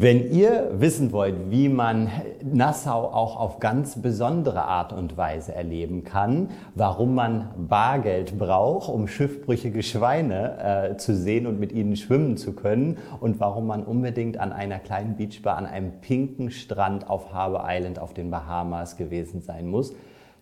[0.00, 2.08] Wenn ihr wissen wollt, wie man
[2.40, 9.08] Nassau auch auf ganz besondere Art und Weise erleben kann, warum man Bargeld braucht, um
[9.08, 14.38] schiffbrüchige Schweine äh, zu sehen und mit ihnen schwimmen zu können und warum man unbedingt
[14.38, 19.40] an einer kleinen Beachbar an einem pinken Strand auf Harbour Island auf den Bahamas gewesen
[19.40, 19.96] sein muss,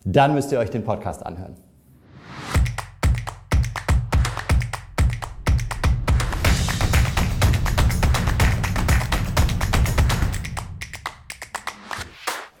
[0.05, 1.66] dann müsst ihr euch den Podcast anhören.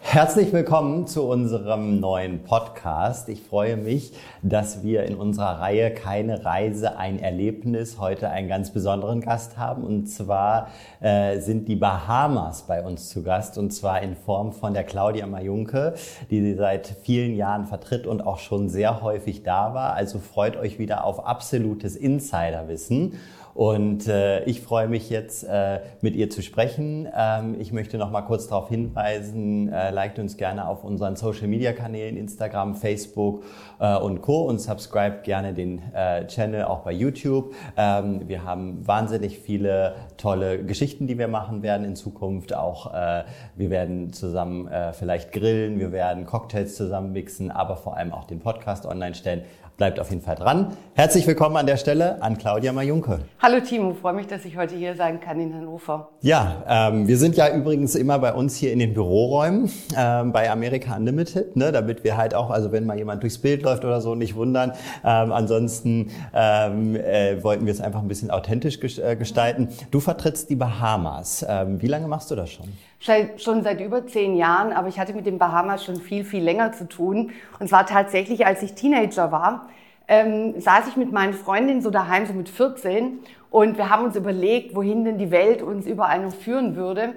[0.09, 3.27] Herzlich willkommen zu unserem neuen Podcast.
[3.27, 8.71] Ich freue mich, dass wir in unserer Reihe Keine Reise, ein Erlebnis heute einen ganz
[8.71, 9.83] besonderen Gast haben.
[9.83, 10.69] Und zwar
[11.01, 15.27] äh, sind die Bahamas bei uns zu Gast und zwar in Form von der Claudia
[15.27, 15.95] Majunke,
[16.31, 19.93] die sie seit vielen Jahren vertritt und auch schon sehr häufig da war.
[19.93, 23.19] Also freut euch wieder auf absolutes Insiderwissen.
[23.57, 27.07] Und äh, ich freue mich jetzt, äh, mit ihr zu sprechen.
[27.11, 32.17] Ähm, ich möchte noch mal kurz darauf hinweisen, äh, liked uns gerne auf unseren Social-Media-Kanälen,
[32.17, 33.43] Instagram, Facebook
[33.79, 34.43] äh, und Co.
[34.43, 37.55] Und subscribe gerne den äh, Channel auch bei YouTube.
[37.75, 42.53] Ähm, wir haben wahnsinnig viele tolle Geschichten, die wir machen werden in Zukunft.
[42.53, 43.23] Auch äh,
[43.55, 48.25] wir werden zusammen äh, vielleicht grillen, wir werden Cocktails zusammen mixen, aber vor allem auch
[48.25, 49.41] den Podcast online stellen.
[49.77, 50.75] Bleibt auf jeden Fall dran.
[50.95, 53.19] Herzlich willkommen an der Stelle an Claudia Majunke.
[53.39, 56.09] Hallo Timo, freue mich, dass ich heute hier sein kann in Hannover.
[56.21, 60.49] Ja, ähm, wir sind ja übrigens immer bei uns hier in den Büroräumen ähm, bei
[60.49, 64.01] America Unlimited, ne, damit wir halt auch, also wenn mal jemand durchs Bild läuft oder
[64.01, 64.71] so, nicht wundern.
[65.05, 69.69] Ähm, ansonsten ähm, äh, wollten wir es einfach ein bisschen authentisch äh, gestalten.
[69.91, 71.45] Du vertrittst die Bahamas.
[71.47, 72.65] Ähm, wie lange machst du das schon?
[72.99, 76.71] Schon seit über zehn Jahren, aber ich hatte mit den Bahamas schon viel, viel länger
[76.71, 77.31] zu tun.
[77.59, 79.69] Und zwar tatsächlich, als ich Teenager war,
[80.07, 83.19] ähm, saß ich mit meinen Freundinnen so daheim, so mit 14,
[83.49, 87.13] und wir haben uns überlegt, wohin denn die Welt uns überall noch führen würde.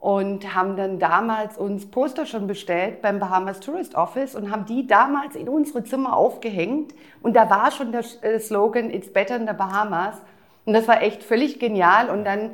[0.00, 4.88] Und haben dann damals uns Poster schon bestellt beim Bahamas Tourist Office und haben die
[4.88, 6.92] damals in unsere Zimmer aufgehängt.
[7.22, 10.16] Und da war schon der äh, Slogan It's better in the Bahamas.
[10.64, 12.10] Und das war echt völlig genial.
[12.10, 12.50] Und dann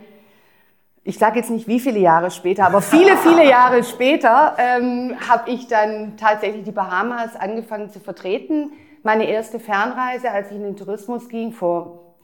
[1.09, 5.49] ich sage jetzt nicht wie viele Jahre später, aber viele, viele Jahre später ähm, habe
[5.49, 8.73] ich dann tatsächlich die Bahamas angefangen zu vertreten.
[9.03, 12.15] Meine erste Fernreise, als ich in den Tourismus ging, vor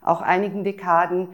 [0.00, 1.30] auch einigen Dekaden,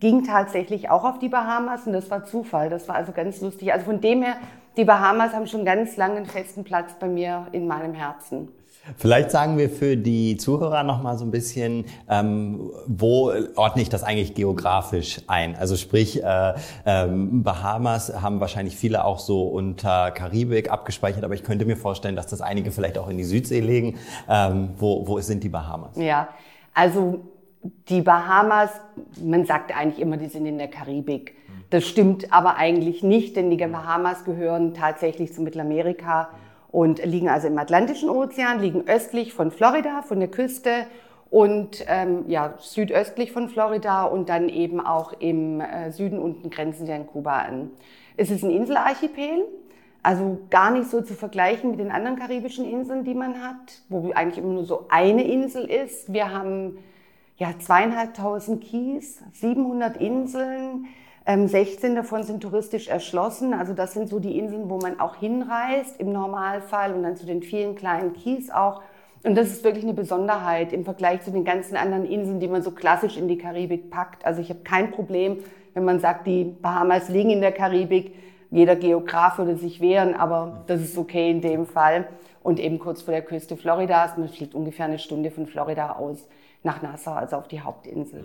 [0.00, 2.68] ging tatsächlich auch auf die Bahamas und das war Zufall.
[2.68, 3.72] Das war also ganz lustig.
[3.72, 4.34] Also von dem her,
[4.76, 8.48] die Bahamas haben schon ganz lange einen festen Platz bei mir in meinem Herzen.
[8.96, 13.88] Vielleicht sagen wir für die Zuhörer noch mal so ein bisschen, ähm, wo ordne ich
[13.88, 15.54] das eigentlich geografisch ein?
[15.54, 16.54] Also sprich, äh,
[16.86, 22.16] ähm, Bahamas haben wahrscheinlich viele auch so unter Karibik abgespeichert, aber ich könnte mir vorstellen,
[22.16, 23.98] dass das einige vielleicht auch in die Südsee legen.
[24.28, 25.96] Ähm, wo, wo sind die Bahamas?
[25.96, 26.28] Ja,
[26.72, 27.20] also
[27.88, 28.70] die Bahamas,
[29.22, 31.34] man sagt eigentlich immer, die sind in der Karibik.
[31.68, 36.30] Das stimmt aber eigentlich nicht, denn die Bahamas gehören tatsächlich zu Mittelamerika
[36.70, 40.86] und liegen also im Atlantischen Ozean, liegen östlich von Florida, von der Küste
[41.30, 46.86] und ähm, ja, südöstlich von Florida und dann eben auch im äh, Süden unten grenzen
[46.86, 47.70] sie an Kuba an.
[48.16, 49.46] Es ist ein Inselarchipel,
[50.02, 54.10] also gar nicht so zu vergleichen mit den anderen karibischen Inseln, die man hat, wo
[54.12, 56.12] eigentlich immer nur so eine Insel ist.
[56.12, 56.78] Wir haben
[57.36, 60.86] ja zweieinhalbtausend Kies, 700 Inseln,
[61.26, 63.52] 16 ähm, davon sind touristisch erschlossen.
[63.54, 67.26] Also das sind so die Inseln, wo man auch hinreist im Normalfall und dann zu
[67.26, 68.82] den vielen kleinen Kies auch.
[69.22, 72.62] Und das ist wirklich eine Besonderheit im Vergleich zu den ganzen anderen Inseln, die man
[72.62, 74.24] so klassisch in die Karibik packt.
[74.24, 75.38] Also ich habe kein Problem,
[75.74, 78.14] wenn man sagt, die Bahamas liegen in der Karibik.
[78.50, 82.08] Jeder Geograf würde sich wehren, aber das ist okay in dem Fall.
[82.42, 86.26] Und eben kurz vor der Küste Floridas, man fliegt ungefähr eine Stunde von Florida aus
[86.62, 88.24] nach Nassau, also auf die Hauptinsel.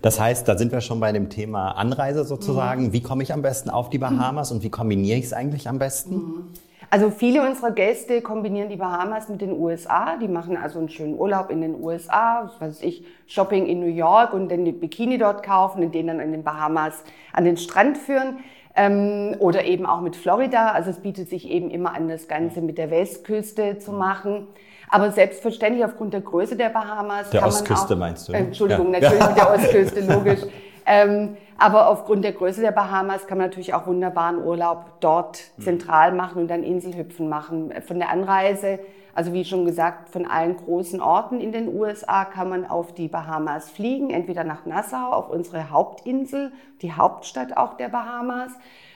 [0.00, 2.86] Das heißt, da sind wir schon bei dem Thema Anreise sozusagen.
[2.86, 2.92] Mhm.
[2.92, 4.56] Wie komme ich am besten auf die Bahamas mhm.
[4.56, 6.14] und wie kombiniere ich es eigentlich am besten?
[6.14, 6.44] Mhm.
[6.90, 10.16] Also viele unserer Gäste kombinieren die Bahamas mit den USA.
[10.18, 13.86] Die machen also einen schönen Urlaub in den USA, was weiß ich, Shopping in New
[13.86, 17.56] York und dann die Bikini dort kaufen und den dann in den Bahamas an den
[17.56, 18.40] Strand führen.
[18.74, 20.72] Ähm, oder eben auch mit Florida.
[20.72, 24.46] Also es bietet sich eben immer an, das Ganze mit der Westküste zu machen.
[24.92, 27.30] Aber selbstverständlich aufgrund der Größe der Bahamas.
[27.30, 28.32] Der Ostküste auch, meinst du?
[28.32, 28.38] Ne?
[28.38, 29.00] Entschuldigung, ja.
[29.00, 30.40] natürlich mit der Ostküste, logisch.
[30.84, 35.62] Ähm, aber aufgrund der Größe der Bahamas kann man natürlich auch wunderbaren Urlaub dort mhm.
[35.62, 37.72] zentral machen und dann Inselhüpfen machen.
[37.86, 38.80] Von der Anreise,
[39.14, 43.08] also wie schon gesagt, von allen großen Orten in den USA kann man auf die
[43.08, 46.52] Bahamas fliegen, entweder nach Nassau, auf unsere Hauptinsel,
[46.82, 48.52] die Hauptstadt auch der Bahamas.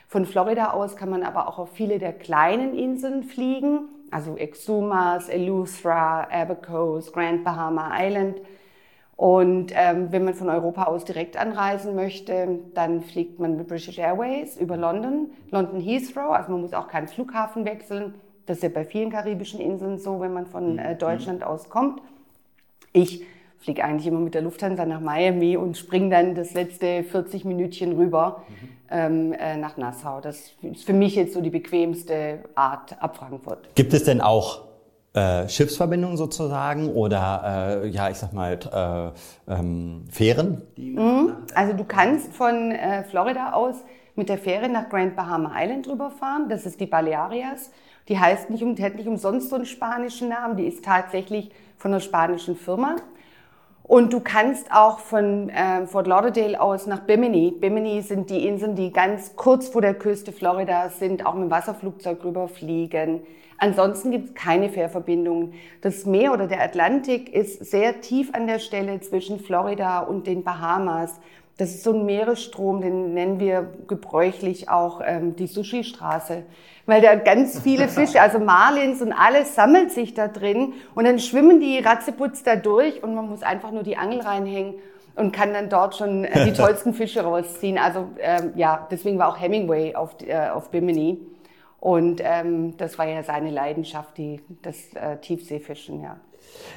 [0.08, 5.28] Von Florida aus kann man aber auch auf viele der kleinen Inseln fliegen also Exumas,
[5.28, 8.40] Eleuthera, Abacos, Grand Bahama Island.
[9.14, 13.98] Und ähm, wenn man von Europa aus direkt anreisen möchte, dann fliegt man mit British
[13.98, 16.32] Airways über London, London Heathrow.
[16.32, 18.14] Also man muss auch keinen Flughafen wechseln.
[18.46, 22.00] Das ist ja bei vielen karibischen Inseln so, wenn man von äh, Deutschland aus kommt.
[22.94, 23.22] Ich
[23.58, 27.92] fliege eigentlich immer mit der Lufthansa nach Miami und springe dann das letzte 40 Minütchen
[27.92, 28.68] rüber mhm.
[28.90, 30.20] ähm, äh, nach Nassau.
[30.20, 33.74] Das ist für mich jetzt so die bequemste Art ab Frankfurt.
[33.74, 34.62] Gibt es denn auch
[35.14, 38.58] äh, Schiffsverbindungen sozusagen oder äh, ja, ich sag mal
[39.48, 40.62] äh, ähm, Fähren?
[40.76, 41.32] Mhm.
[41.54, 43.76] Also du kannst von äh, Florida aus
[44.14, 46.48] mit der Fähre nach Grand Bahama Island rüberfahren.
[46.48, 47.70] Das ist die Balearias.
[48.08, 50.56] Die heißt nicht, um, hat nicht umsonst so einen spanischen Namen.
[50.56, 52.96] Die ist tatsächlich von einer spanischen Firma.
[53.86, 57.52] Und du kannst auch von äh, Fort Lauderdale aus nach Bimini.
[57.52, 61.50] Bimini sind die Inseln, die ganz kurz vor der Küste Floridas sind, auch mit dem
[61.52, 63.20] Wasserflugzeug rüberfliegen.
[63.58, 65.54] Ansonsten gibt es keine Fährverbindungen.
[65.82, 70.42] Das Meer oder der Atlantik ist sehr tief an der Stelle zwischen Florida und den
[70.42, 71.20] Bahamas.
[71.58, 76.44] Das ist so ein Meeresstrom, den nennen wir gebräuchlich auch ähm, die Sushi-Straße
[76.86, 81.18] weil da ganz viele Fische, also Marlins und alles sammelt sich da drin und dann
[81.18, 84.74] schwimmen die Ratzeputz da durch und man muss einfach nur die Angel reinhängen
[85.16, 87.78] und kann dann dort schon äh, die tollsten Fische rausziehen.
[87.78, 91.18] Also ähm, ja, deswegen war auch Hemingway auf, äh, auf Bimini.
[91.80, 96.16] Und ähm, das war ja seine Leidenschaft, die, das äh, Tiefseefischen, ja.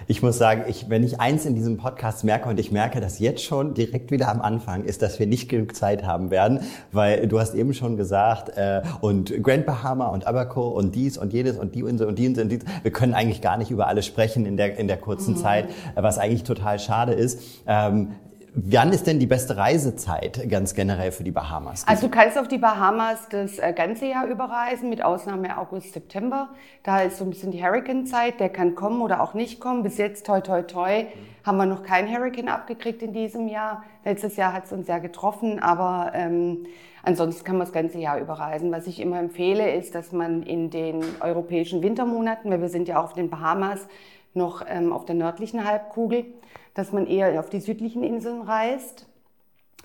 [0.07, 3.19] Ich muss sagen, ich, wenn ich eins in diesem Podcast merke und ich merke das
[3.19, 6.61] jetzt schon direkt wieder am Anfang, ist, dass wir nicht genug Zeit haben werden,
[6.91, 11.33] weil du hast eben schon gesagt, äh, und Grand Bahama und Abaco und dies und
[11.33, 13.87] jedes und die Insel und die Insel und dies, wir können eigentlich gar nicht über
[13.87, 15.39] alles sprechen in der, in der kurzen mhm.
[15.39, 17.41] Zeit, was eigentlich total schade ist.
[17.67, 18.13] Ähm,
[18.53, 21.87] Wann ist denn die beste Reisezeit ganz generell für die Bahamas?
[21.87, 26.49] Also du kannst auf die Bahamas das äh, ganze Jahr überreisen, mit Ausnahme August, September.
[26.83, 29.83] Da ist so ein bisschen die Hurricane-Zeit, der kann kommen oder auch nicht kommen.
[29.83, 31.05] Bis jetzt, toi, toi, toi,
[31.45, 33.83] haben wir noch keinen Hurricane abgekriegt in diesem Jahr.
[34.03, 36.65] Letztes Jahr hat es uns sehr getroffen, aber ähm,
[37.03, 38.71] ansonsten kann man das ganze Jahr überreisen.
[38.71, 42.99] Was ich immer empfehle, ist, dass man in den europäischen Wintermonaten, weil wir sind ja
[42.99, 43.87] auch auf den Bahamas,
[44.33, 46.25] noch ähm, auf der nördlichen Halbkugel,
[46.73, 49.05] dass man eher auf die südlichen Inseln reist,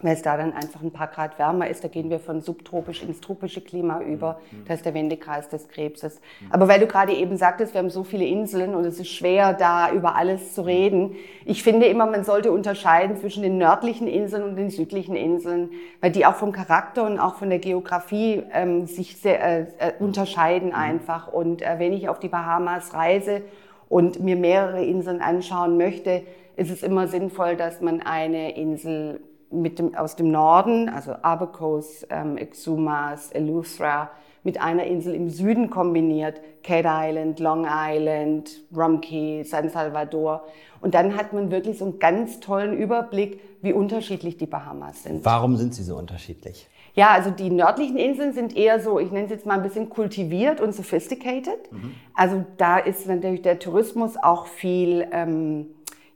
[0.02, 1.84] weil es da dann einfach ein paar Grad wärmer ist.
[1.84, 4.40] Da gehen wir von subtropisch ins tropische Klima über.
[4.50, 4.64] Mhm.
[4.66, 6.20] Das ist der Wendekreis des Krebses.
[6.40, 6.52] Mhm.
[6.52, 9.54] Aber weil du gerade eben sagtest, wir haben so viele Inseln und es ist schwer,
[9.54, 11.14] da über alles zu reden.
[11.44, 15.70] Ich finde immer, man sollte unterscheiden zwischen den nördlichen Inseln und den südlichen Inseln,
[16.00, 19.92] weil die auch vom Charakter und auch von der Geografie ähm, sich sehr äh, äh
[20.00, 20.74] unterscheiden mhm.
[20.74, 21.28] einfach.
[21.28, 23.42] Und äh, wenn ich auf die Bahamas reise
[23.88, 26.22] und mir mehrere Inseln anschauen möchte,
[26.56, 29.20] ist es immer sinnvoll, dass man eine Insel
[29.50, 34.10] mit dem, aus dem Norden, also Abacos, ähm, Exumas, Eleuthera,
[34.42, 36.40] mit einer Insel im Süden kombiniert.
[36.62, 40.44] Cat Island, Long Island, Rumkey, San Salvador.
[40.80, 45.24] Und dann hat man wirklich so einen ganz tollen Überblick, wie unterschiedlich die Bahamas sind.
[45.24, 46.68] Warum sind sie so unterschiedlich?
[46.94, 49.90] Ja, also die nördlichen Inseln sind eher so, ich nenne es jetzt mal ein bisschen
[49.90, 51.72] kultiviert und sophisticated.
[51.72, 51.94] Mhm.
[52.14, 55.66] Also da ist natürlich der Tourismus auch viel, ähm,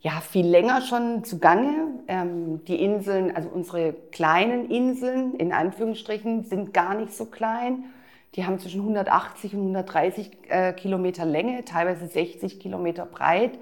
[0.00, 2.00] ja, viel länger schon zugange.
[2.06, 7.85] Ähm, die Inseln, also unsere kleinen Inseln, in Anführungsstrichen, sind gar nicht so klein.
[8.35, 13.59] Die haben zwischen 180 und 130 äh, Kilometer Länge, teilweise 60 Kilometer breit.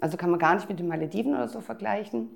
[0.00, 2.30] Also kann man gar nicht mit den Malediven oder so vergleichen.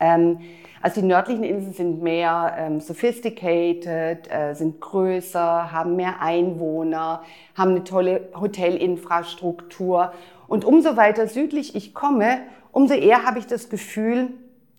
[0.00, 0.40] Ähm,
[0.80, 7.22] also die nördlichen Inseln sind mehr ähm, sophisticated, äh, sind größer, haben mehr Einwohner,
[7.54, 10.12] haben eine tolle Hotelinfrastruktur.
[10.46, 12.38] Und umso weiter südlich ich komme,
[12.72, 14.30] umso eher habe ich das Gefühl,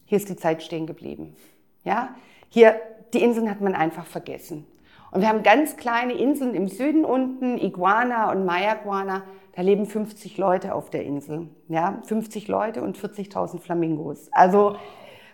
[0.06, 1.36] hier ist die Zeit stehen geblieben.
[1.84, 2.16] Ja,
[2.50, 2.76] hier
[3.14, 4.66] die Inseln hat man einfach vergessen.
[5.12, 9.24] Und wir haben ganz kleine Inseln im Süden unten, Iguana und Mayaguana.
[9.56, 11.48] Da leben 50 Leute auf der Insel.
[11.68, 14.30] Ja, 50 Leute und 40.000 Flamingos.
[14.32, 14.76] Also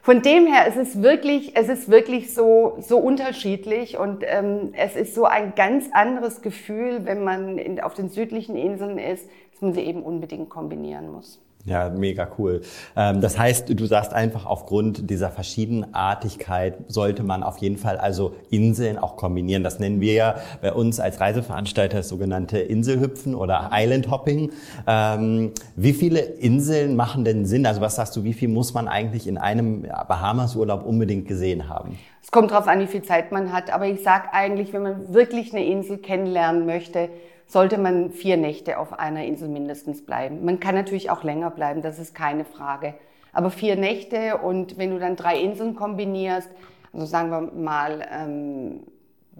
[0.01, 4.95] von dem her, es ist wirklich, es ist wirklich so, so unterschiedlich und ähm, es
[4.95, 9.61] ist so ein ganz anderes Gefühl, wenn man in, auf den südlichen Inseln ist, dass
[9.61, 11.41] man sie eben unbedingt kombinieren muss.
[11.65, 12.61] Ja, mega cool.
[12.95, 18.35] Ähm, das heißt, du sagst einfach, aufgrund dieser Verschiedenartigkeit sollte man auf jeden Fall also
[18.51, 19.63] Inseln auch kombinieren.
[19.63, 24.51] Das nennen wir ja bei uns als Reiseveranstalter das sogenannte Inselhüpfen oder Island Hopping.
[24.85, 27.65] Ähm, wie viele Inseln machen denn Sinn?
[27.65, 31.97] Also was sagst du, wie viel muss man eigentlich in einem Bahamas-Urlaub unbedingt gesehen haben?
[32.21, 33.73] Es kommt darauf an, wie viel Zeit man hat.
[33.73, 37.09] Aber ich sage eigentlich, wenn man wirklich eine Insel kennenlernen möchte,
[37.47, 40.43] sollte man vier Nächte auf einer Insel mindestens bleiben.
[40.45, 42.95] Man kann natürlich auch länger bleiben, das ist keine Frage.
[43.33, 46.49] Aber vier Nächte und wenn du dann drei Inseln kombinierst,
[46.93, 48.79] also sagen wir mal ähm,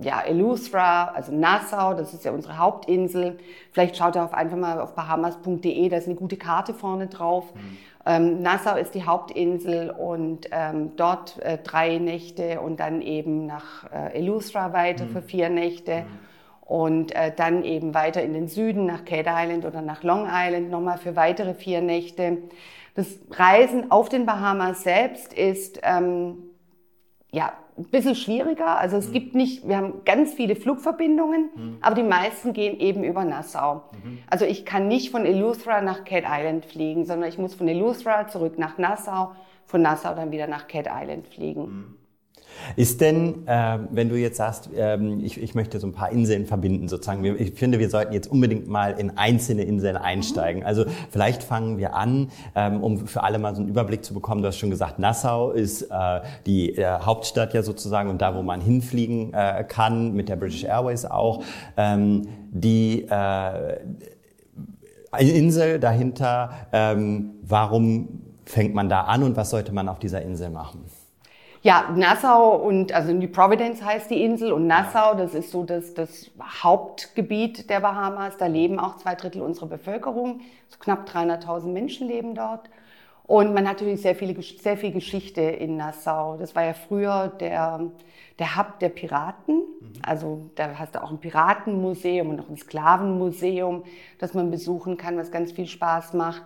[0.01, 3.37] ja, Eleuthera, also Nassau, das ist ja unsere Hauptinsel.
[3.71, 7.53] Vielleicht schaut ihr auf einfach mal auf bahamas.de, da ist eine gute Karte vorne drauf.
[7.55, 7.77] Mhm.
[8.05, 13.89] Ähm, Nassau ist die Hauptinsel und ähm, dort äh, drei Nächte und dann eben nach
[13.91, 15.09] äh, Eleuthera weiter mhm.
[15.09, 16.01] für vier Nächte.
[16.01, 16.34] Mhm.
[16.65, 20.71] Und äh, dann eben weiter in den Süden nach Cade Island oder nach Long Island
[20.71, 22.39] nochmal für weitere vier Nächte.
[22.95, 26.37] Das Reisen auf den Bahamas selbst ist ähm,
[27.31, 28.79] ja ein bisschen schwieriger.
[28.79, 29.13] Also es mhm.
[29.13, 31.77] gibt nicht, wir haben ganz viele Flugverbindungen, mhm.
[31.81, 33.83] aber die meisten gehen eben über Nassau.
[34.03, 34.19] Mhm.
[34.27, 38.27] Also ich kann nicht von Eleuthera nach Cat Island fliegen, sondern ich muss von Eleuthera
[38.27, 39.33] zurück nach Nassau,
[39.65, 41.97] von Nassau dann wieder nach Cat Island fliegen.
[42.75, 46.45] Ist denn, äh, wenn du jetzt sagst, ähm, ich, ich möchte so ein paar Inseln
[46.45, 50.63] verbinden sozusagen, ich finde, wir sollten jetzt unbedingt mal in einzelne Inseln einsteigen.
[50.63, 54.41] Also vielleicht fangen wir an, ähm, um für alle mal so einen Überblick zu bekommen.
[54.41, 58.41] Du hast schon gesagt, Nassau ist äh, die äh, Hauptstadt ja sozusagen und da, wo
[58.41, 61.43] man hinfliegen äh, kann, mit der British Airways auch.
[61.77, 63.77] Ähm, die äh,
[65.19, 70.49] Insel dahinter, ähm, warum fängt man da an und was sollte man auf dieser Insel
[70.49, 70.83] machen?
[71.65, 75.95] Ja, Nassau und also New Providence heißt die Insel und Nassau, das ist so das,
[75.95, 78.37] das Hauptgebiet der Bahamas.
[78.37, 80.41] Da leben auch zwei Drittel unserer Bevölkerung.
[80.67, 82.69] So knapp 300.000 Menschen leben dort.
[83.23, 86.37] Und man hat natürlich sehr, viele, sehr viel Geschichte in Nassau.
[86.37, 87.81] Das war ja früher der,
[88.37, 89.63] der Hub der Piraten.
[90.05, 93.85] Also da hast du auch ein Piratenmuseum und noch ein Sklavenmuseum,
[94.19, 96.43] das man besuchen kann, was ganz viel Spaß macht.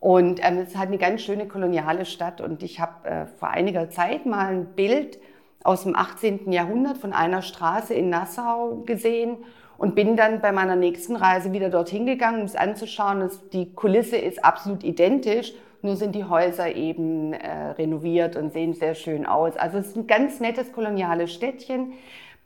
[0.00, 2.40] Und ähm, es halt eine ganz schöne koloniale Stadt.
[2.40, 5.18] Und ich habe äh, vor einiger Zeit mal ein Bild
[5.64, 6.52] aus dem 18.
[6.52, 9.38] Jahrhundert von einer Straße in Nassau gesehen
[9.76, 13.20] und bin dann bei meiner nächsten Reise wieder dorthin gegangen, um es anzuschauen.
[13.20, 15.52] Das, die Kulisse ist absolut identisch,
[15.82, 19.56] nur sind die Häuser eben äh, renoviert und sehen sehr schön aus.
[19.56, 21.92] Also es ist ein ganz nettes koloniales Städtchen.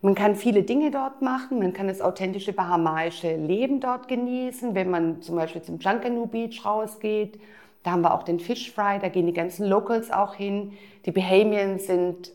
[0.05, 1.61] Man kann viele Dinge dort machen.
[1.61, 6.65] Man kann das authentische bahamaische Leben dort genießen, wenn man zum Beispiel zum Junkanoo Beach
[6.65, 7.41] rausgeht.
[7.85, 10.73] Da haben wir auch den Fish Fry, da gehen die ganzen Locals auch hin.
[11.07, 12.33] Die Bahamians sind,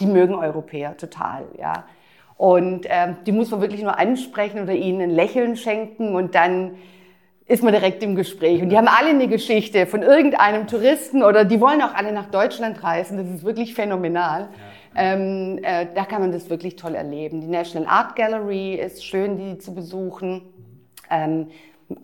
[0.00, 1.84] die mögen Europäer total, ja.
[2.38, 6.76] Und ähm, die muss man wirklich nur ansprechen oder ihnen ein Lächeln schenken und dann
[7.46, 8.62] ist man direkt im Gespräch.
[8.62, 12.30] Und die haben alle eine Geschichte von irgendeinem Touristen oder die wollen auch alle nach
[12.30, 13.18] Deutschland reisen.
[13.18, 14.42] Das ist wirklich phänomenal.
[14.42, 14.48] Ja.
[14.98, 17.40] Ähm, äh, da kann man das wirklich toll erleben.
[17.40, 20.42] Die National Art Gallery ist schön, die zu besuchen.
[21.08, 21.46] Ähm,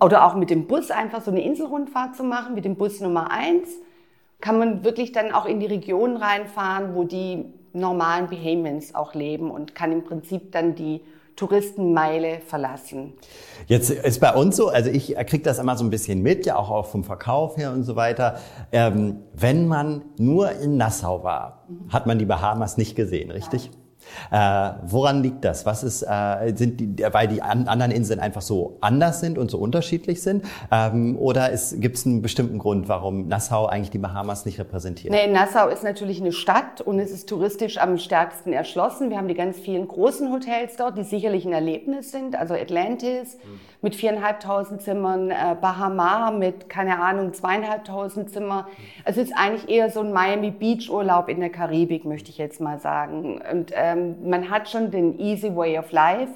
[0.00, 3.30] oder auch mit dem Bus einfach so eine Inselrundfahrt zu machen, mit dem Bus Nummer
[3.30, 3.68] eins
[4.40, 9.50] kann man wirklich dann auch in die Regionen reinfahren, wo die normalen Bahamians auch leben
[9.50, 11.00] und kann im Prinzip dann die
[11.36, 13.14] Touristenmeile verlassen.
[13.66, 16.56] Jetzt ist bei uns so, also ich kriege das immer so ein bisschen mit, ja
[16.56, 18.38] auch vom Verkauf her und so weiter.
[18.72, 23.66] Ähm, wenn man nur in Nassau war, hat man die Bahamas nicht gesehen, richtig?
[23.66, 23.83] Ja.
[24.30, 25.66] Äh, woran liegt das?
[25.66, 29.50] Was ist, äh, sind die, weil die an, anderen Inseln einfach so anders sind und
[29.50, 30.44] so unterschiedlich sind?
[30.70, 35.12] Ähm, oder gibt es einen bestimmten Grund, warum Nassau eigentlich die Bahamas nicht repräsentiert?
[35.12, 39.10] Nee, Nassau ist natürlich eine Stadt und es ist touristisch am stärksten erschlossen.
[39.10, 42.36] Wir haben die ganz vielen großen Hotels dort, die sicherlich ein Erlebnis sind.
[42.36, 43.60] Also Atlantis mhm.
[43.82, 48.68] mit viereinhalbtausend Zimmern, äh, Bahama mit, keine Ahnung, zweieinhalbtausend Zimmer.
[49.04, 52.60] Es ist eigentlich eher so ein Miami Beach Urlaub in der Karibik, möchte ich jetzt
[52.60, 53.40] mal sagen.
[53.50, 56.32] Und ähm, man hat schon den easy way of life,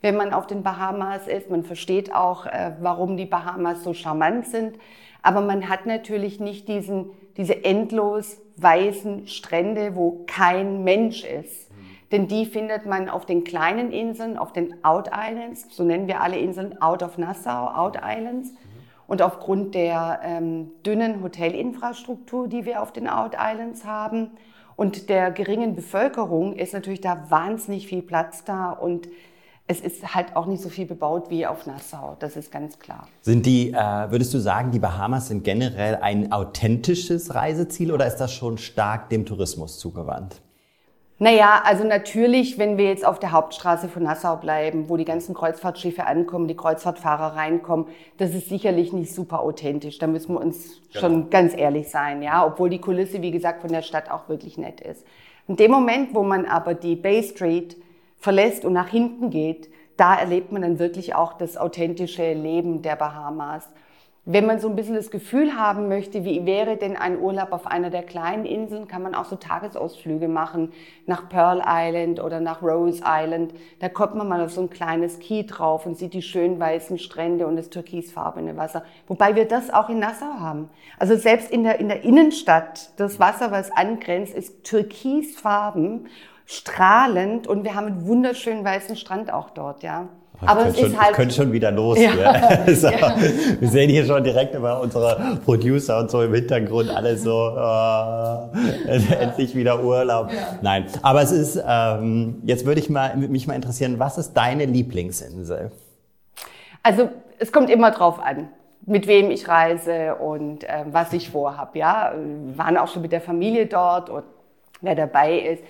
[0.00, 1.50] wenn man auf den Bahamas ist.
[1.50, 4.78] Man versteht auch, äh, warum die Bahamas so charmant sind.
[5.22, 11.70] Aber man hat natürlich nicht diesen, diese endlos weißen Strände, wo kein Mensch ist.
[12.10, 16.20] Denn die findet man auf den kleinen Inseln, auf den Out Islands, so nennen wir
[16.20, 18.52] alle Inseln Out of Nassau, Out Islands.
[19.06, 24.32] Und aufgrund der ähm, dünnen Hotelinfrastruktur, die wir auf den Out Islands haben,
[24.82, 29.06] und der geringen Bevölkerung ist natürlich da wahnsinnig viel Platz da und
[29.68, 33.06] es ist halt auch nicht so viel bebaut wie auf Nassau, das ist ganz klar.
[33.20, 33.76] Sind die, äh,
[34.10, 39.08] würdest du sagen, die Bahamas sind generell ein authentisches Reiseziel oder ist das schon stark
[39.08, 40.42] dem Tourismus zugewandt?
[41.18, 45.34] Naja, also natürlich, wenn wir jetzt auf der Hauptstraße von Nassau bleiben, wo die ganzen
[45.34, 47.86] Kreuzfahrtschiffe ankommen, die Kreuzfahrtfahrer reinkommen,
[48.18, 49.98] das ist sicherlich nicht super authentisch.
[49.98, 51.00] Da müssen wir uns genau.
[51.00, 54.58] schon ganz ehrlich sein, ja, obwohl die Kulisse, wie gesagt, von der Stadt auch wirklich
[54.58, 55.06] nett ist.
[55.46, 57.76] In dem Moment, wo man aber die Bay Street
[58.18, 62.96] verlässt und nach hinten geht, da erlebt man dann wirklich auch das authentische Leben der
[62.96, 63.68] Bahamas.
[64.24, 67.66] Wenn man so ein bisschen das Gefühl haben möchte, wie wäre denn ein Urlaub auf
[67.66, 70.72] einer der kleinen Inseln, kann man auch so Tagesausflüge machen
[71.06, 73.52] nach Pearl Island oder nach Rose Island.
[73.80, 77.00] Da kommt man mal auf so ein kleines Key drauf und sieht die schönen weißen
[77.00, 78.84] Strände und das türkisfarbene Wasser.
[79.08, 80.70] Wobei wir das auch in Nassau haben.
[81.00, 86.06] Also selbst in der, in der Innenstadt, das Wasser, was angrenzt, ist türkisfarben
[86.46, 90.08] strahlend und wir haben einen wunderschönen weißen Strand auch dort, ja.
[90.46, 91.14] Aber es ist halt.
[91.14, 91.98] könnte schon wieder los.
[91.98, 92.14] Ja.
[92.14, 92.74] Ne?
[92.76, 93.14] so, ja.
[93.60, 98.96] Wir sehen hier schon direkt immer unsere Producer und so im Hintergrund alle so äh,
[99.20, 100.30] endlich wieder Urlaub.
[100.30, 100.58] Ja.
[100.62, 101.62] Nein, aber es ist.
[101.66, 105.70] Ähm, jetzt würde ich mal mich mal interessieren, was ist deine Lieblingsinsel?
[106.82, 107.08] Also
[107.38, 108.48] es kommt immer drauf an
[108.84, 111.76] mit wem ich reise und äh, was ich vorhab.
[111.76, 114.24] Ja, wir waren auch schon mit der Familie dort und
[114.80, 115.62] wer dabei ist.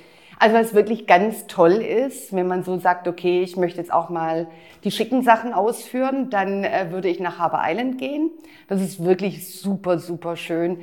[0.42, 4.08] Also was wirklich ganz toll ist, wenn man so sagt, okay, ich möchte jetzt auch
[4.08, 4.48] mal
[4.82, 8.28] die schicken Sachen ausführen, dann äh, würde ich nach Harbour Island gehen.
[8.66, 10.80] Das ist wirklich super, super schön.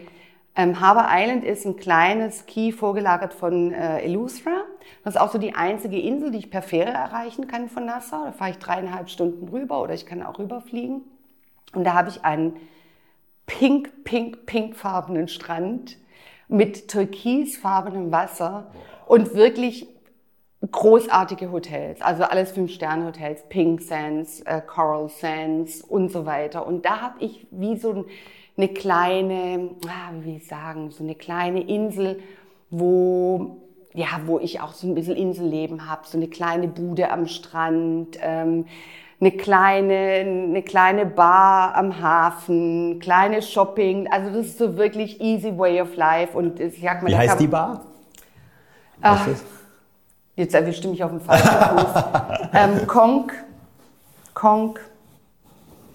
[0.55, 4.63] Ähm, Harbour Island ist ein kleines Key vorgelagert von äh, Eleuthera.
[5.03, 8.23] Das ist auch so die einzige Insel, die ich per Fähre erreichen kann von Nassau.
[8.23, 11.01] Da fahre ich dreieinhalb Stunden rüber oder ich kann auch rüberfliegen.
[11.73, 12.55] Und da habe ich einen
[13.45, 15.97] pink, pink, pinkfarbenen Strand
[16.47, 18.71] mit türkisfarbenem Wasser
[19.09, 19.87] und wirklich
[20.71, 26.67] großartige Hotels, also alles Fünf-Sterne-Hotels, Pink Sands, äh, Coral Sands und so weiter.
[26.67, 28.05] Und da habe ich wie so
[28.55, 32.19] eine kleine, ah, wie will ich sagen, so eine kleine Insel,
[32.69, 33.57] wo
[33.95, 38.19] ja, wo ich auch so ein bisschen Inselleben habe, so eine kleine Bude am Strand,
[38.21, 38.65] ähm,
[39.19, 44.07] eine kleine, eine kleine Bar am Hafen, kleine Shopping.
[44.11, 46.37] Also das ist so wirklich easy way of life.
[46.37, 47.85] Und ich sag mal, Wie heißt die Bar?
[49.01, 49.27] Ach,
[50.35, 52.03] jetzt erwischte mich auf dem falschen Fuß.
[52.53, 53.33] ähm, Konk,
[54.33, 54.79] Konk,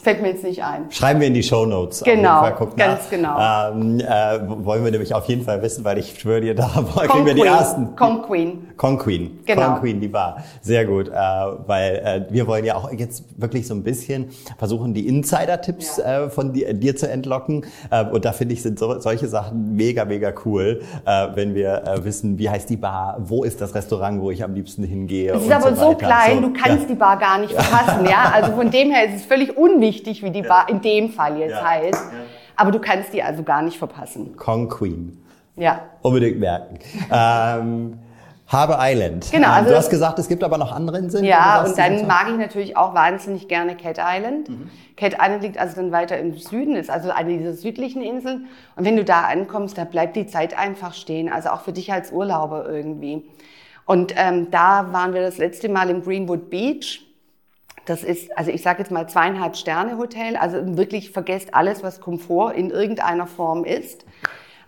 [0.04, 0.90] Fällt mir jetzt nicht ein.
[0.90, 2.02] Schreiben wir in die Show Notes.
[2.04, 2.42] Genau,
[2.76, 3.38] ganz genau.
[3.38, 6.68] Ähm, äh, wollen wir nämlich auf jeden Fall wissen, weil ich schwöre dir, da
[7.08, 7.96] kriegen wir die ersten.
[7.96, 8.68] Conqueen.
[8.76, 9.40] Conqueen.
[9.46, 9.62] Genau.
[9.62, 10.44] Conqueen, die Bar.
[10.60, 14.92] Sehr gut, äh, weil äh, wir wollen ja auch jetzt wirklich so ein bisschen versuchen,
[14.92, 16.24] die Insider-Tipps ja.
[16.24, 17.64] äh, von dir, dir, zu entlocken.
[17.90, 21.82] Äh, und da finde ich, sind so, solche Sachen mega, mega cool, äh, wenn wir
[22.02, 25.32] wissen, wie heißt die Bar, wo ist das Restaurant, wo ich am liebsten hingehe.
[25.32, 26.88] Es ist aber so, so klein, so, du kannst ja.
[26.88, 28.04] die Bar gar nicht verpassen.
[28.04, 30.48] ja, also von dem her ist es völlig unwichtig wichtig, wie die ja.
[30.48, 31.64] Bar in dem Fall jetzt ja.
[31.64, 32.12] heißt.
[32.12, 32.18] Ja.
[32.56, 34.36] Aber du kannst die also gar nicht verpassen.
[34.36, 35.24] Kong Queen.
[35.56, 35.80] Ja.
[36.02, 36.78] Unbedingt merken.
[37.12, 37.98] ähm,
[38.46, 39.30] Harbour Island.
[39.30, 39.48] Genau.
[39.48, 41.24] Ähm, also du hast gesagt, es gibt aber noch andere Inseln.
[41.24, 44.48] Ja, und dann mag ich natürlich auch wahnsinnig gerne Cat Island.
[44.48, 44.70] Mhm.
[44.96, 48.46] Cat Island liegt also dann weiter im Süden, ist also eine dieser südlichen Inseln.
[48.76, 51.32] Und wenn du da ankommst, da bleibt die Zeit einfach stehen.
[51.32, 53.24] Also auch für dich als Urlauber irgendwie.
[53.86, 57.03] Und ähm, da waren wir das letzte Mal im Greenwood Beach.
[57.86, 60.36] Das ist, also ich sage jetzt mal zweieinhalb Sterne Hotel.
[60.36, 64.04] Also wirklich vergesst alles, was Komfort in irgendeiner Form ist.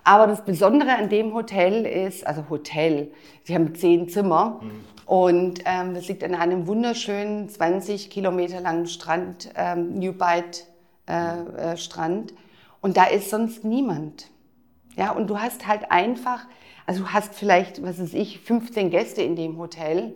[0.05, 3.11] Aber das Besondere an dem Hotel ist, also Hotel,
[3.43, 4.71] sie haben zehn Zimmer mhm.
[5.05, 10.65] und ähm, das liegt an einem wunderschönen 20 Kilometer langen Strand, ähm, New Bight
[11.09, 12.35] äh, äh, Strand.
[12.81, 14.31] Und da ist sonst niemand.
[14.97, 16.47] Ja, und du hast halt einfach,
[16.87, 20.15] also du hast vielleicht, was weiß ich, 15 Gäste in dem Hotel.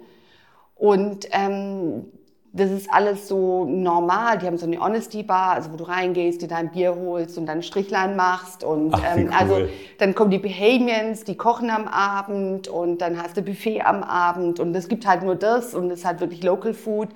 [0.77, 2.07] Und ähm,
[2.53, 4.39] das ist alles so normal.
[4.39, 7.47] Die haben so eine Honesty Bar, also wo du reingehst, dir dein Bier holst und
[7.47, 9.35] dann Strichlein machst und Ach, ähm, cool.
[9.39, 14.03] also dann kommen die Bahamians, die kochen am Abend und dann hast du Buffet am
[14.03, 17.11] Abend und es gibt halt nur das und es ist halt wirklich Local Food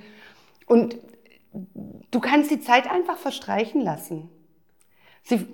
[0.66, 0.96] und
[2.10, 4.28] du kannst die Zeit einfach verstreichen lassen.
[5.24, 5.46] Sie,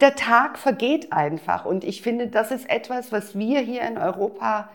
[0.00, 4.68] der Tag vergeht einfach und ich finde, das ist etwas, was wir hier in Europa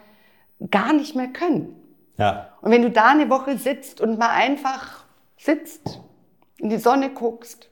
[0.69, 1.78] gar nicht mehr können.
[2.19, 2.49] Ja.
[2.61, 5.05] Und wenn du da eine Woche sitzt und mal einfach
[5.37, 6.01] sitzt,
[6.57, 7.69] in die Sonne guckst,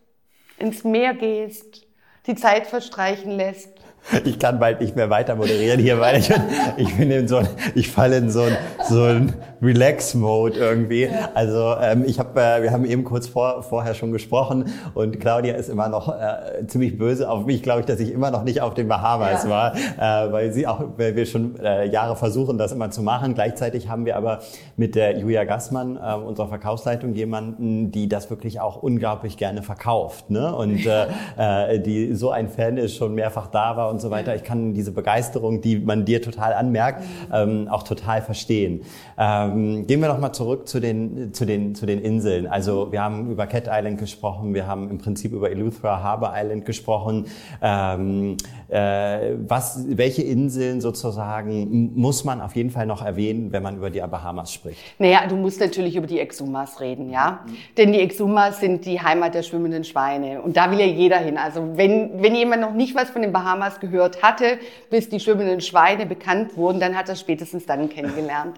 [0.58, 1.86] ins Meer gehst,
[2.26, 3.78] die Zeit verstreichen lässt,
[4.24, 6.32] ich kann bald nicht mehr weiter moderieren hier, weil ich,
[6.78, 8.58] ich bin in so ein, ich falle in so ein,
[8.88, 11.10] so ein Relax-Mode irgendwie.
[11.34, 15.56] Also ähm, ich habe, äh, wir haben eben kurz vor, vorher schon gesprochen und Claudia
[15.56, 18.62] ist immer noch äh, ziemlich böse auf mich, glaube ich, dass ich immer noch nicht
[18.62, 19.50] auf den Bahamas ja.
[19.50, 23.34] war, äh, weil sie auch, weil wir schon äh, Jahre versuchen, das immer zu machen.
[23.34, 24.40] Gleichzeitig haben wir aber
[24.76, 30.30] mit der Julia Gassmann, äh, unserer Verkaufsleitung, jemanden, die das wirklich auch unglaublich gerne verkauft,
[30.30, 30.56] ne?
[30.56, 31.08] Und äh,
[31.74, 34.36] äh, die so ein Fan ist, schon mehrfach da war und so weiter.
[34.36, 38.82] Ich kann diese Begeisterung, die man dir total anmerkt, ähm, auch total verstehen.
[39.18, 42.48] Ähm, gehen wir noch mal zurück zu den, zu, den, zu den Inseln.
[42.48, 46.66] Also wir haben über Cat Island gesprochen, wir haben im Prinzip über Eleuthera Harbour Island
[46.66, 47.26] gesprochen.
[47.62, 48.38] Ähm,
[48.70, 53.90] äh, was, welche Inseln sozusagen muss man auf jeden Fall noch erwähnen, wenn man über
[53.90, 54.80] die Bahamas spricht?
[55.00, 57.40] Naja, du musst natürlich über die Exumas reden, ja.
[57.46, 57.56] Mhm.
[57.78, 60.42] Denn die Exumas sind die Heimat der schwimmenden Schweine.
[60.42, 61.38] Und da will ja jeder hin.
[61.38, 64.58] Also wenn, wenn jemand noch nicht was von den Bahamas gehört hatte,
[64.90, 68.58] bis die schwimmenden Schweine bekannt wurden, dann hat er spätestens dann kennengelernt.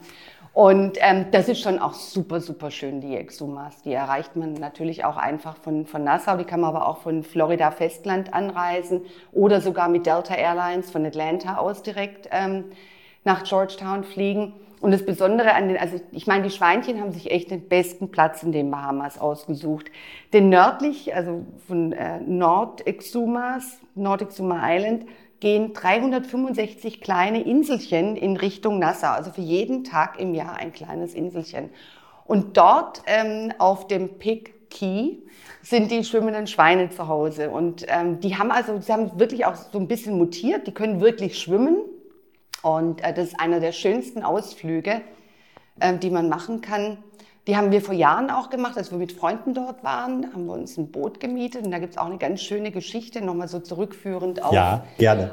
[0.59, 3.81] Und ähm, das ist schon auch super, super schön, die Exumas.
[3.83, 6.35] Die erreicht man natürlich auch einfach von, von Nassau.
[6.35, 11.05] Die kann man aber auch von Florida Festland anreisen oder sogar mit Delta Airlines von
[11.05, 12.65] Atlanta aus direkt ähm,
[13.23, 14.51] nach Georgetown fliegen.
[14.81, 18.11] Und das Besondere an den, also ich meine, die Schweinchen haben sich echt den besten
[18.11, 19.89] Platz in den Bahamas ausgesucht.
[20.33, 25.05] Denn nördlich, also von äh, Nord-Exumas, Nord-Exuma Island,
[25.39, 29.12] gehen 365 kleine Inselchen in Richtung Nassau.
[29.12, 31.69] Also für jeden Tag im Jahr ein kleines Inselchen.
[32.25, 35.17] Und dort ähm, auf dem Pig Key
[35.62, 37.49] sind die schwimmenden Schweine zu Hause.
[37.49, 40.67] Und ähm, die haben also, sie haben wirklich auch so ein bisschen mutiert.
[40.67, 41.78] Die können wirklich schwimmen.
[42.62, 45.02] Und äh, das ist einer der schönsten Ausflüge,
[45.80, 46.97] äh, die man machen kann.
[47.47, 50.54] Die haben wir vor Jahren auch gemacht, als wir mit Freunden dort waren, haben wir
[50.54, 53.60] uns ein Boot gemietet und da gibt es auch eine ganz schöne Geschichte, nochmal so
[53.60, 54.84] zurückführend auf, ja,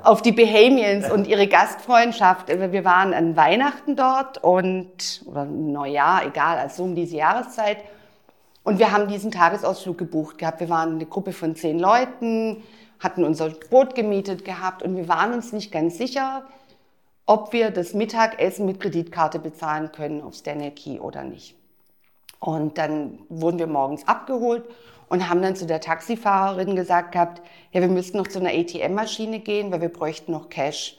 [0.03, 2.49] auf die Bahamians und ihre Gastfreundschaft.
[2.49, 7.79] Wir waren an Weihnachten dort und, oder Neujahr, egal, also um diese Jahreszeit.
[8.63, 10.61] Und wir haben diesen Tagesausflug gebucht gehabt.
[10.61, 12.63] Wir waren eine Gruppe von zehn Leuten,
[12.99, 16.45] hatten unser Boot gemietet gehabt und wir waren uns nicht ganz sicher,
[17.27, 21.56] ob wir das Mittagessen mit Kreditkarte bezahlen können auf Stanley Key oder nicht.
[22.41, 24.65] Und dann wurden wir morgens abgeholt
[25.09, 29.41] und haben dann zu der Taxifahrerin gesagt gehabt, ja, wir müssten noch zu einer ATM-Maschine
[29.41, 30.99] gehen, weil wir bräuchten noch Cash.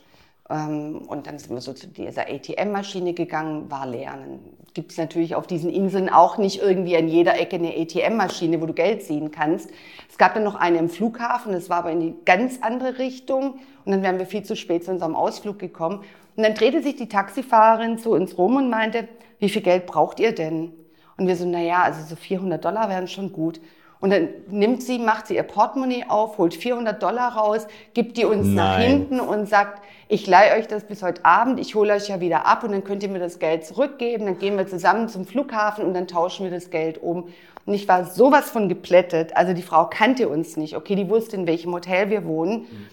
[0.50, 4.12] Ähm, und dann sind wir so zu dieser ATM-Maschine gegangen, war leer.
[4.12, 4.39] Dann
[4.73, 8.65] gibt es natürlich auf diesen Inseln auch nicht irgendwie an jeder Ecke eine ATM-Maschine, wo
[8.65, 9.69] du Geld ziehen kannst.
[10.10, 13.60] Es gab dann noch eine im Flughafen, das war aber in die ganz andere Richtung.
[13.84, 16.04] Und dann wären wir viel zu spät zu unserem Ausflug gekommen.
[16.36, 19.08] Und dann drehte sich die Taxifahrerin zu uns rum und meinte,
[19.39, 20.71] wie viel Geld braucht ihr denn?
[21.17, 23.60] Und wir so, na ja, also so 400 Dollar wären schon gut.
[23.99, 28.25] Und dann nimmt sie, macht sie ihr Portemonnaie auf, holt 400 Dollar raus, gibt die
[28.25, 28.56] uns Nein.
[28.56, 32.19] nach hinten und sagt, ich leihe euch das bis heute Abend, ich hole euch ja
[32.19, 35.25] wieder ab und dann könnt ihr mir das Geld zurückgeben, dann gehen wir zusammen zum
[35.25, 37.30] Flughafen und dann tauschen wir das Geld um.
[37.65, 39.36] Und ich war sowas von geplättet.
[39.36, 40.77] Also die Frau kannte uns nicht.
[40.77, 42.62] Okay, die wusste, in welchem Hotel wir wohnen.
[42.62, 42.88] Mhm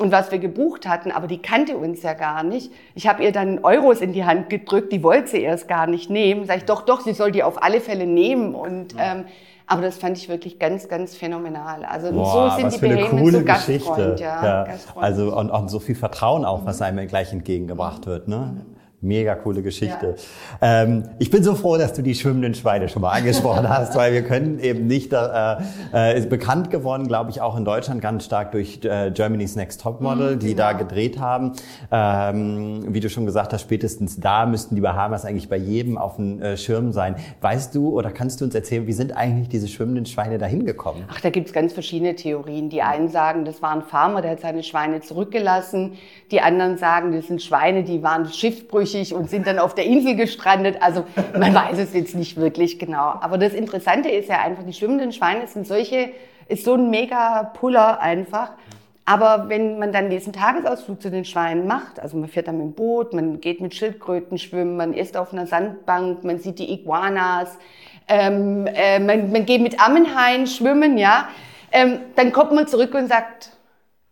[0.00, 2.72] und was wir gebucht hatten, aber die kannte uns ja gar nicht.
[2.94, 6.08] Ich habe ihr dann Euros in die Hand gedrückt, die wollte sie erst gar nicht
[6.08, 6.46] nehmen.
[6.46, 8.54] Sag ich, doch, doch, sie soll die auf alle Fälle nehmen.
[8.54, 9.24] Und ähm,
[9.66, 11.84] aber das fand ich wirklich ganz, ganz phänomenal.
[11.84, 13.44] Also Boah, so sind die coole so Geschichte.
[13.44, 14.64] Gastfreund, ja, ja.
[14.64, 15.04] Gastfreund.
[15.04, 18.28] Also und auch so viel Vertrauen auch, was einem gleich entgegengebracht wird.
[18.28, 18.64] Ne?
[19.00, 20.16] Mega coole Geschichte.
[20.60, 20.82] Ja.
[20.82, 24.12] Ähm, ich bin so froh, dass du die schwimmenden Schweine schon mal angesprochen hast, weil
[24.12, 25.56] wir können eben nicht, äh,
[25.94, 29.82] äh, ist bekannt geworden, glaube ich, auch in Deutschland ganz stark durch äh, Germany's Next
[29.82, 30.58] Topmodel, mhm, die genau.
[30.58, 31.52] da gedreht haben.
[31.92, 36.16] Ähm, wie du schon gesagt hast, spätestens da müssten die Bahamas eigentlich bei jedem auf
[36.16, 37.14] dem äh, Schirm sein.
[37.40, 41.04] Weißt du oder kannst du uns erzählen, wie sind eigentlich diese schwimmenden Schweine dahin gekommen?
[41.06, 42.68] Ach, da gibt's ganz verschiedene Theorien.
[42.68, 45.92] Die einen sagen, das war ein Farmer, der hat seine Schweine zurückgelassen.
[46.32, 49.84] Die anderen sagen, das sind Schweine, die waren schiffbrüchig flüchtig und sind dann auf der
[49.84, 50.76] Insel gestrandet.
[50.80, 51.04] Also
[51.38, 53.14] man weiß es jetzt nicht wirklich genau.
[53.20, 56.10] Aber das Interessante ist ja einfach, die schwimmenden Schweine sind solche,
[56.48, 58.52] ist so ein mega Puller einfach.
[59.04, 62.66] Aber wenn man dann diesen Tagesausflug zu den Schweinen macht, also man fährt dann mit
[62.66, 66.70] dem Boot, man geht mit Schildkröten schwimmen, man ist auf einer Sandbank, man sieht die
[66.70, 67.56] Iguanas,
[68.06, 71.28] ähm, äh, man, man geht mit Ammenhaien schwimmen, ja,
[71.72, 73.50] ähm, dann kommt man zurück und sagt,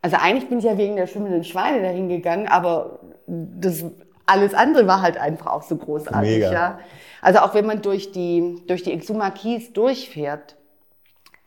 [0.01, 3.85] also eigentlich bin ich ja wegen der schwimmenden Schweine dahin gegangen, aber das
[4.27, 6.39] alles andere war halt einfach auch so großartig.
[6.39, 6.53] Mega.
[6.53, 6.79] Ja.
[7.23, 10.57] Also auch wenn man durch die, durch die Exuma Keys durchfährt,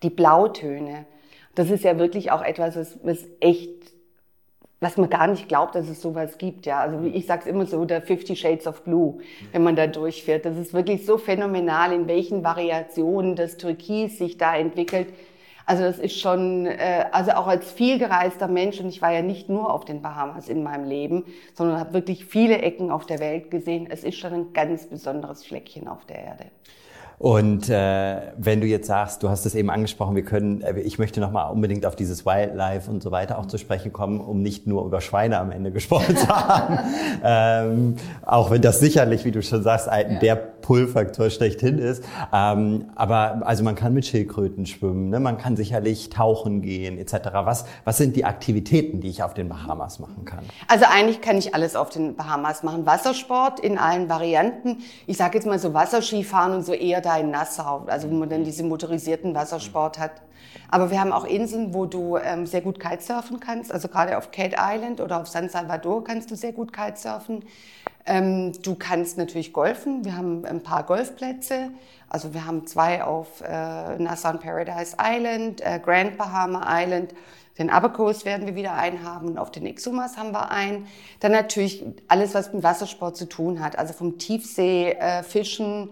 [0.02, 1.06] die Blautöne,
[1.56, 3.70] das ist ja wirklich auch etwas, was, was echt,
[4.80, 6.66] was man gar nicht glaubt, dass es sowas gibt.
[6.66, 9.20] Ja, also ich sag's immer so, der Fifty Shades of Blue,
[9.52, 10.46] wenn man da durchfährt.
[10.46, 15.08] Das ist wirklich so phänomenal, in welchen Variationen das Türkis sich da entwickelt.
[15.70, 19.50] Also das ist schon, äh, also auch als vielgereister Mensch, und ich war ja nicht
[19.50, 23.52] nur auf den Bahamas in meinem Leben, sondern habe wirklich viele Ecken auf der Welt
[23.52, 23.86] gesehen.
[23.88, 26.46] Es ist schon ein ganz besonderes Fleckchen auf der Erde.
[27.20, 31.00] Und äh, wenn du jetzt sagst, du hast es eben angesprochen, wir können, äh, ich
[31.00, 34.68] möchte nochmal unbedingt auf dieses Wildlife und so weiter auch zu sprechen kommen, um nicht
[34.68, 36.80] nur über Schweine am Ende gesprochen zu haben.
[37.22, 40.20] ähm, auch wenn das sicherlich, wie du schon sagst, ein, ja.
[40.20, 40.36] der
[40.70, 42.06] Pull-Faktor schlechthin ist.
[42.34, 45.20] Ähm, aber also man kann mit Schildkröten schwimmen, ne?
[45.20, 47.32] man kann sicherlich tauchen gehen etc.
[47.34, 50.46] Was, was sind die Aktivitäten, die ich auf den Bahamas machen kann?
[50.70, 52.86] Also eigentlich kann ich alles auf den Bahamas machen.
[52.86, 54.78] Wassersport in allen Varianten.
[55.06, 58.30] Ich sage jetzt mal so Wasserskifahren und so eher da in Nassau, also wo man
[58.30, 60.22] dann diese motorisierten Wassersport hat.
[60.72, 63.72] Aber wir haben auch Inseln, wo du ähm, sehr gut Kitesurfen kannst.
[63.72, 67.44] Also gerade auf Cade Island oder auf San Salvador kannst du sehr gut Kitesurfen.
[68.06, 70.06] Ähm, du kannst natürlich golfen.
[70.06, 71.72] Wir haben ein paar Golfplätze.
[72.08, 77.14] Also wir haben zwei auf äh, Nassau Paradise Island, äh, Grand Bahama Island.
[77.58, 80.88] Den Abacos werden wir wieder einhaben und auf den Exumas haben wir einen.
[81.20, 83.78] Dann natürlich alles, was mit Wassersport zu tun hat.
[83.78, 85.90] Also vom Tiefsee, äh, Fischen,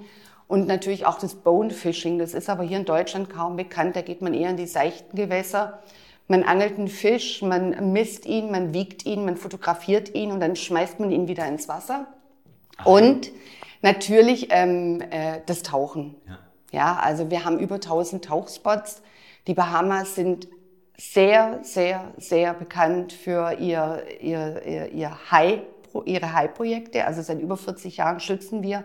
[0.47, 3.95] und natürlich auch das Bonefishing, das ist aber hier in Deutschland kaum bekannt.
[3.95, 5.79] Da geht man eher in die seichten Gewässer.
[6.29, 10.55] Man angelt einen Fisch, man misst ihn, man wiegt ihn, man fotografiert ihn und dann
[10.55, 12.07] schmeißt man ihn wieder ins Wasser.
[12.83, 13.31] Und
[13.81, 16.15] natürlich ähm, äh, das Tauchen.
[16.27, 16.39] Ja.
[16.71, 19.01] ja, also wir haben über 1000 Tauchspots.
[19.47, 20.47] Die Bahamas sind
[20.97, 25.61] sehr, sehr, sehr bekannt für ihr, ihr, ihr, ihr Hai,
[26.05, 27.05] ihre Hai-Projekte.
[27.05, 28.83] Also seit über 40 Jahren schützen wir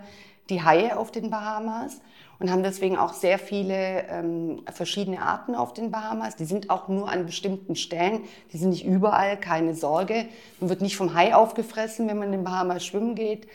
[0.51, 2.01] die Haie auf den Bahamas
[2.39, 6.35] und haben deswegen auch sehr viele ähm, verschiedene Arten auf den Bahamas.
[6.35, 10.27] Die sind auch nur an bestimmten Stellen, die sind nicht überall, keine Sorge.
[10.59, 13.47] Man wird nicht vom Hai aufgefressen, wenn man in den Bahamas schwimmen geht.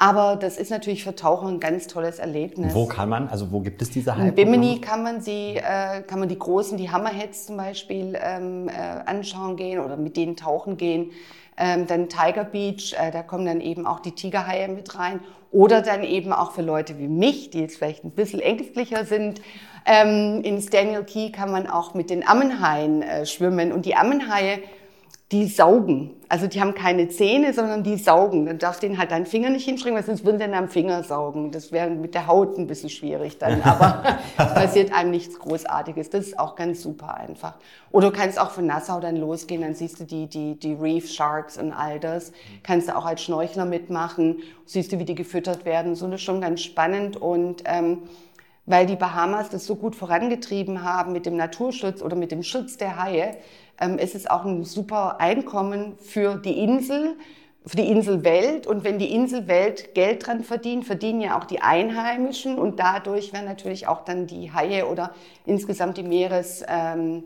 [0.00, 2.72] Aber das ist natürlich für Taucher ein ganz tolles Erlebnis.
[2.72, 4.28] Wo kann man, also wo gibt es diese Hai?
[4.28, 8.68] In Bimini kann man sie, äh, kann man die großen, die Hammerheads zum Beispiel ähm,
[8.68, 8.72] äh,
[9.06, 11.10] anschauen gehen oder mit denen tauchen gehen.
[11.56, 15.18] Ähm, dann Tiger Beach, äh, da kommen dann eben auch die Tigerhaie mit rein.
[15.50, 19.40] Oder dann eben auch für Leute wie mich, die jetzt vielleicht ein bisschen ängstlicher sind.
[19.84, 23.72] Ähm, ins Daniel Key kann man auch mit den Ammenhaien äh, schwimmen.
[23.72, 24.60] Und die Ammenhaie,
[25.30, 26.16] die saugen.
[26.30, 28.46] Also die haben keine Zähne, sondern die saugen.
[28.46, 30.68] Dann darfst du denen halt deinen Finger nicht hinstrecken, weil sonst würden die dann am
[30.68, 31.50] Finger saugen.
[31.50, 33.62] Das wäre mit der Haut ein bisschen schwierig dann.
[33.62, 36.08] Aber es passiert einem nichts Großartiges.
[36.08, 37.56] Das ist auch ganz super einfach.
[37.90, 41.10] Oder du kannst auch von Nassau dann losgehen, dann siehst du die, die, die Reef
[41.10, 42.32] Sharks und all das.
[42.62, 44.38] Kannst du auch als Schnorchler mitmachen.
[44.64, 45.94] Siehst du, wie die gefüttert werden.
[45.94, 47.98] So das ist schon ganz spannend und, ähm,
[48.64, 52.76] weil die Bahamas das so gut vorangetrieben haben mit dem Naturschutz oder mit dem Schutz
[52.76, 53.38] der Haie,
[53.80, 57.16] ähm, ist auch ein super Einkommen für die Insel,
[57.64, 58.66] für die Inselwelt.
[58.66, 63.46] Und wenn die Inselwelt Geld dran verdient, verdienen ja auch die Einheimischen und dadurch werden
[63.46, 65.12] natürlich auch dann die Haie oder
[65.44, 66.64] insgesamt die Meeres...
[66.68, 67.24] Ähm,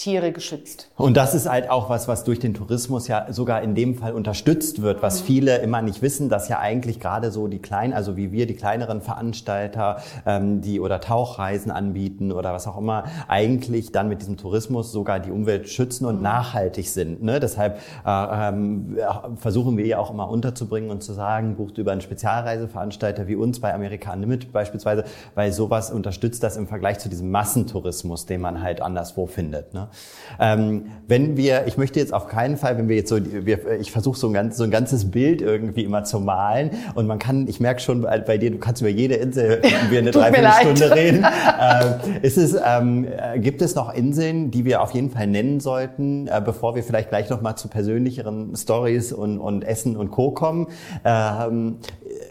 [0.00, 0.90] Tiere geschützt.
[0.96, 4.14] Und das ist halt auch was, was durch den Tourismus ja sogar in dem Fall
[4.14, 5.26] unterstützt wird, was mhm.
[5.26, 8.54] viele immer nicht wissen, dass ja eigentlich gerade so die kleinen, also wie wir, die
[8.54, 14.38] kleineren Veranstalter, ähm, die oder Tauchreisen anbieten oder was auch immer, eigentlich dann mit diesem
[14.38, 16.22] Tourismus sogar die Umwelt schützen und mhm.
[16.22, 17.22] nachhaltig sind.
[17.22, 17.38] Ne?
[17.38, 18.96] Deshalb äh, ähm,
[19.36, 23.60] versuchen wir ja auch immer unterzubringen und zu sagen, bucht über einen Spezialreiseveranstalter wie uns
[23.60, 28.62] bei America Unlimited beispielsweise, weil sowas unterstützt das im Vergleich zu diesem Massentourismus, den man
[28.62, 29.74] halt anderswo findet.
[29.74, 29.89] Ne?
[30.38, 33.90] Ähm, wenn wir, ich möchte jetzt auf keinen Fall, wenn wir jetzt so, wir, ich
[33.92, 37.48] versuche so ein, ganz, so ein ganzes Bild irgendwie immer zu malen und man kann,
[37.48, 41.26] ich merke schon bei, bei dir, du kannst über jede Insel wir eine Dreiviertelstunde reden.
[41.60, 45.60] Äh, ist es, ähm, äh, gibt es noch Inseln, die wir auf jeden Fall nennen
[45.60, 50.10] sollten, äh, bevor wir vielleicht gleich noch mal zu persönlicheren Stories und, und Essen und
[50.10, 50.30] Co.
[50.30, 50.68] kommen?
[51.04, 51.76] Ähm,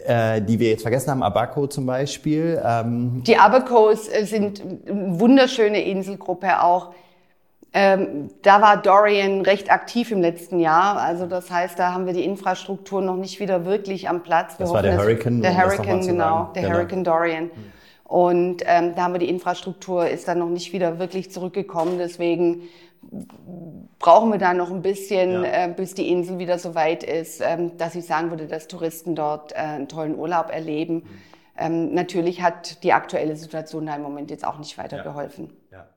[0.05, 2.61] äh, die wir jetzt vergessen haben, Abaco zum Beispiel.
[2.65, 3.23] Ähm.
[3.25, 6.91] Die Abacos äh, sind eine wunderschöne Inselgruppe auch.
[7.71, 10.97] Ähm, da war Dorian recht aktiv im letzten Jahr.
[10.97, 14.57] Also das heißt, da haben wir die Infrastruktur noch nicht wieder wirklich am Platz.
[14.57, 15.41] Wir das war der Hurricane.
[15.41, 16.51] Der Hurricane, genau.
[16.55, 16.75] Der genau.
[16.75, 17.51] Hurricane Dorian.
[18.05, 21.99] Und ähm, da haben wir die Infrastruktur, ist dann noch nicht wieder wirklich zurückgekommen.
[21.99, 22.63] Deswegen
[23.99, 25.65] brauchen wir da noch ein bisschen, ja.
[25.65, 29.15] äh, bis die Insel wieder so weit ist, ähm, dass ich sagen würde, dass Touristen
[29.15, 30.95] dort äh, einen tollen Urlaub erleben.
[30.95, 31.03] Mhm.
[31.55, 35.51] Ähm, natürlich hat die aktuelle Situation da im Moment jetzt auch nicht weitergeholfen.
[35.71, 35.77] Ja.
[35.79, 35.87] Ja.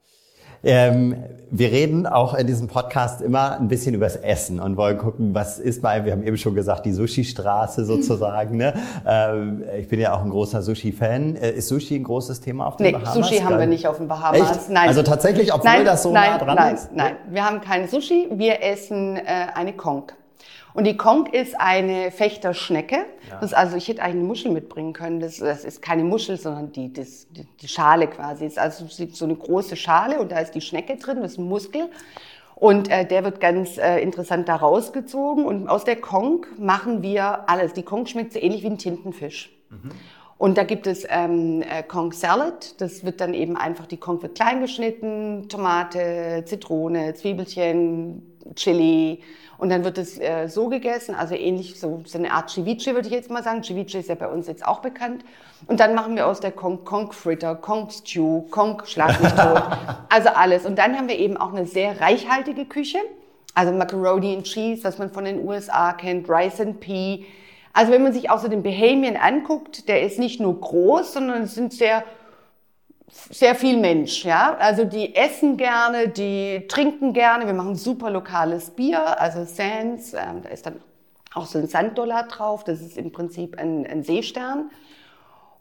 [0.64, 1.16] Ähm,
[1.54, 5.58] wir reden auch in diesem Podcast immer ein bisschen übers Essen und wollen gucken, was
[5.58, 8.56] ist mal, wir haben eben schon gesagt, die Sushi-Straße sozusagen.
[8.56, 8.72] Ne?
[9.06, 11.36] Ähm, ich bin ja auch ein großer Sushi-Fan.
[11.36, 13.14] Äh, ist Sushi ein großes Thema auf den nee, Bahamas?
[13.14, 14.40] Sushi haben wir nicht auf den Bahamas.
[14.40, 14.70] Echt?
[14.70, 14.88] Nein.
[14.88, 16.92] Also tatsächlich, obwohl nein, das so nein, nah dran nein, ist?
[16.94, 19.22] Nein, nein, wir haben kein Sushi, wir essen äh,
[19.54, 20.10] eine Kong.
[20.74, 22.96] Und die Kong ist eine Fechterschnecke.
[23.30, 23.40] Ja.
[23.40, 25.20] Das, also ich hätte eigentlich eine Muschel mitbringen können.
[25.20, 28.46] Das, das ist keine Muschel, sondern die, das, die, die Schale quasi.
[28.46, 31.38] Es ist also so eine große Schale und da ist die Schnecke drin, das ist
[31.38, 31.90] ein Muskel.
[32.54, 35.44] Und äh, der wird ganz äh, interessant da rausgezogen.
[35.44, 37.72] Und aus der Kong machen wir alles.
[37.72, 39.50] Die Kong schmeckt so ähnlich wie ein Tintenfisch.
[39.68, 39.90] Mhm.
[40.38, 42.80] Und da gibt es ähm, äh, Kong Salad.
[42.80, 48.22] Das wird dann eben einfach, die Kong wird klein geschnitten, Tomate, Zitrone, Zwiebelchen,
[48.54, 49.20] Chili,
[49.62, 53.06] und dann wird es äh, so gegessen, also ähnlich so, so eine Art Ceviche würde
[53.06, 53.62] ich jetzt mal sagen.
[53.62, 55.24] Ceviche ist ja bei uns jetzt auch bekannt.
[55.68, 59.62] Und dann machen wir aus der Kong Kong Fritter, Kong Stew, Kong Schlag mich tot.
[60.08, 60.66] also alles.
[60.66, 62.98] Und dann haben wir eben auch eine sehr reichhaltige Küche.
[63.54, 67.24] Also Macaroni and Cheese, was man von den USA kennt, Rice and Pea.
[67.72, 71.42] Also wenn man sich auch so den Bahamian anguckt, der ist nicht nur groß, sondern
[71.42, 72.02] es sind sehr
[73.12, 74.56] sehr viel Mensch, ja.
[74.58, 77.46] Also die essen gerne, die trinken gerne.
[77.46, 80.14] Wir machen super lokales Bier, also Sands.
[80.14, 80.80] Ähm, da ist dann
[81.34, 82.64] auch so ein Sanddollar drauf.
[82.64, 84.70] Das ist im Prinzip ein, ein Seestern.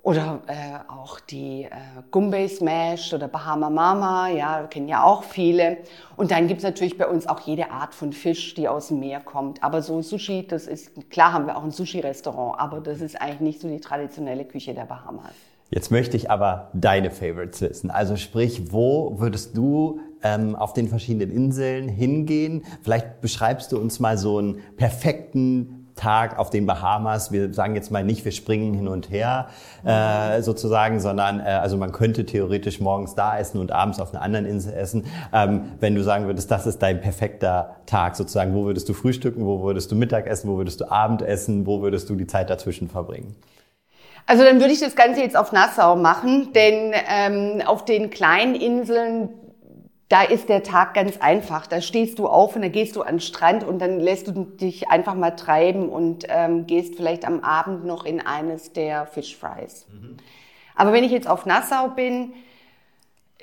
[0.03, 1.69] Oder äh, auch die äh,
[2.09, 5.77] Gumbay Smash oder Bahama Mama, ja, kennen ja auch viele.
[6.17, 9.19] Und dann gibt's natürlich bei uns auch jede Art von Fisch, die aus dem Meer
[9.19, 9.61] kommt.
[9.63, 13.41] Aber so Sushi, das ist, klar haben wir auch ein Sushi-Restaurant, aber das ist eigentlich
[13.41, 15.35] nicht so die traditionelle Küche der Bahamas.
[15.73, 17.91] Jetzt möchte ich aber deine Favorites wissen.
[17.91, 22.63] Also sprich, wo würdest du ähm, auf den verschiedenen Inseln hingehen?
[22.83, 27.31] Vielleicht beschreibst du uns mal so einen perfekten Tag auf den Bahamas.
[27.31, 29.47] Wir sagen jetzt mal nicht, wir springen hin und her
[29.85, 34.21] äh, sozusagen, sondern äh, also man könnte theoretisch morgens da essen und abends auf einer
[34.21, 35.05] anderen Insel essen.
[35.31, 39.45] Ähm, wenn du sagen würdest, das ist dein perfekter Tag sozusagen, wo würdest du frühstücken,
[39.45, 43.35] wo würdest du Mittagessen, wo würdest du Abendessen, wo würdest du die Zeit dazwischen verbringen?
[44.25, 48.55] Also dann würde ich das Ganze jetzt auf Nassau machen, denn ähm, auf den kleinen
[48.55, 49.29] Inseln,
[50.09, 51.67] da ist der Tag ganz einfach.
[51.67, 54.31] Da stehst du auf und dann gehst du an den Strand und dann lässt du
[54.31, 59.35] dich einfach mal treiben und ähm, gehst vielleicht am Abend noch in eines der Fish
[59.37, 59.85] Fries.
[59.91, 60.17] Mhm.
[60.75, 62.33] Aber wenn ich jetzt auf Nassau bin,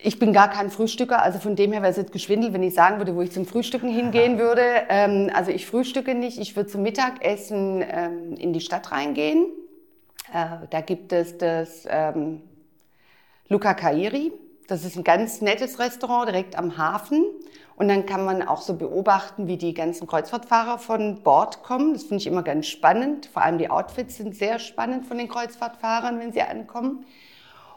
[0.01, 2.75] ich bin gar kein Frühstücker, also von dem her wäre es jetzt geschwindelt, wenn ich
[2.75, 4.62] sagen würde, wo ich zum Frühstücken hingehen würde.
[4.88, 9.47] Ähm, also ich frühstücke nicht, ich würde zum Mittagessen ähm, in die Stadt reingehen
[10.33, 12.43] da gibt es das ähm,
[13.49, 14.33] Luca Kairi.
[14.67, 17.25] Das ist ein ganz nettes Restaurant direkt am Hafen.
[17.77, 21.95] Und dann kann man auch so beobachten, wie die ganzen Kreuzfahrtfahrer von Bord kommen.
[21.95, 23.27] Das finde ich immer ganz spannend.
[23.27, 27.07] Vor allem die Outfits sind sehr spannend von den Kreuzfahrtfahrern, wenn sie ankommen.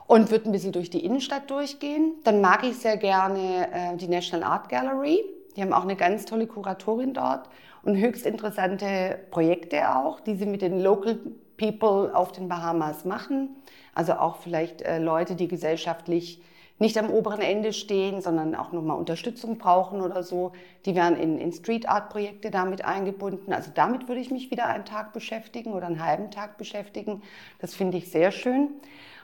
[0.07, 2.15] Und würde ein bisschen durch die Innenstadt durchgehen.
[2.23, 5.23] Dann mag ich sehr gerne äh, die National Art Gallery.
[5.55, 7.47] Die haben auch eine ganz tolle Kuratorin dort
[7.83, 11.19] und höchst interessante Projekte auch, die sie mit den Local
[11.61, 13.49] People auf den Bahamas machen.
[13.93, 16.41] Also auch vielleicht äh, Leute, die gesellschaftlich
[16.79, 20.53] nicht am oberen Ende stehen, sondern auch nochmal Unterstützung brauchen oder so.
[20.87, 23.53] Die werden in, in Street Art Projekte damit eingebunden.
[23.53, 27.21] Also damit würde ich mich wieder einen Tag beschäftigen oder einen halben Tag beschäftigen.
[27.59, 28.69] Das finde ich sehr schön.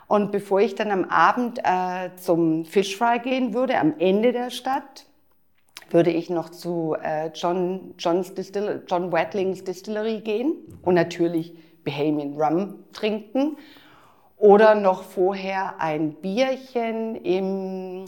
[0.08, 4.52] Und bevor ich dann am Abend äh, zum Fish Fry gehen würde, am Ende der
[4.52, 5.08] Stadt,
[5.90, 11.54] würde ich noch zu äh, John, John's Distill John Watlings Distillery gehen und natürlich
[11.88, 13.58] Bahamian Rum trinken
[14.38, 18.06] oder noch vorher ein Bierchen im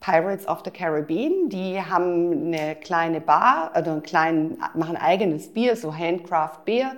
[0.00, 1.48] Pirates of the Caribbean.
[1.48, 6.92] Die haben eine kleine Bar, also einen kleinen, machen eigenes Bier, so Handcraft Bier,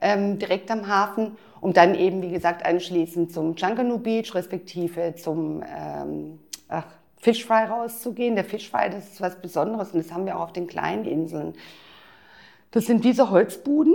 [0.00, 5.62] ähm, direkt am Hafen, um dann eben, wie gesagt, anschließend zum Junkanoo Beach, respektive zum
[5.62, 6.86] ähm, ach,
[7.18, 8.36] Fischfrei rauszugehen.
[8.36, 11.54] Der Fischfrei, das ist was Besonderes und das haben wir auch auf den kleinen Inseln.
[12.70, 13.94] Das sind diese Holzbuden,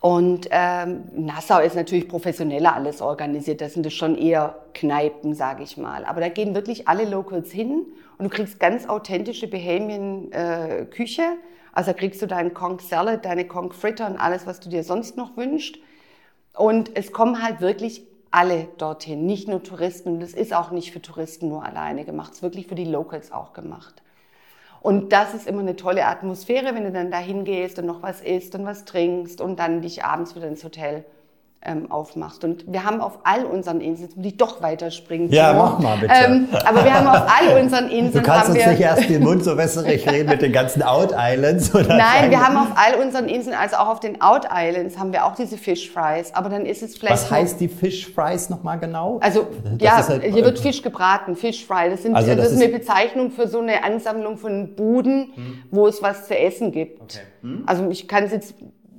[0.00, 3.60] und ähm, Nassau ist natürlich professioneller alles organisiert.
[3.60, 6.04] Das sind das schon eher Kneipen, sage ich mal.
[6.04, 7.86] Aber da gehen wirklich alle Locals hin
[8.18, 11.22] und du kriegst ganz authentische Bahamian-Küche.
[11.22, 11.36] Äh,
[11.72, 15.16] also kriegst du deinen Conch Salad, deine Conch Fritter und alles, was du dir sonst
[15.16, 15.76] noch wünschst.
[16.54, 20.14] Und es kommen halt wirklich alle dorthin, nicht nur Touristen.
[20.14, 22.84] Und es ist auch nicht für Touristen nur alleine gemacht, es ist wirklich für die
[22.84, 24.02] Locals auch gemacht.
[24.86, 28.20] Und das ist immer eine tolle Atmosphäre, wenn du dann da hingehst und noch was
[28.20, 31.04] isst und was trinkst und dann dich abends wieder ins Hotel
[31.66, 32.44] ähm, aufmachst.
[32.44, 35.30] Und wir haben auf all unseren Inseln, die doch weiterspringen.
[35.30, 35.58] Ja, so.
[35.58, 36.14] mach mal bitte.
[36.14, 38.12] Ähm, aber wir haben auf all unseren Inseln.
[38.12, 41.74] Du kannst uns nicht erst den Mund so wässrig reden mit den ganzen Out Islands.
[41.74, 45.12] Oder Nein, wir haben auf all unseren Inseln, also auch auf den Out Islands, haben
[45.12, 46.32] wir auch diese Fish Fries.
[46.34, 47.14] Aber dann ist es vielleicht.
[47.14, 49.18] Was heißt die Fish Fries nochmal genau?
[49.20, 49.46] Also,
[49.78, 51.90] das ja, halt, hier wird Fisch gebraten, Fish Fry.
[51.90, 55.62] Das, sind, also das, das ist eine Bezeichnung für so eine Ansammlung von Buden, hm.
[55.70, 57.02] wo es was zu essen gibt.
[57.02, 57.24] Okay.
[57.42, 57.62] Hm.
[57.66, 58.54] Also ich kann es jetzt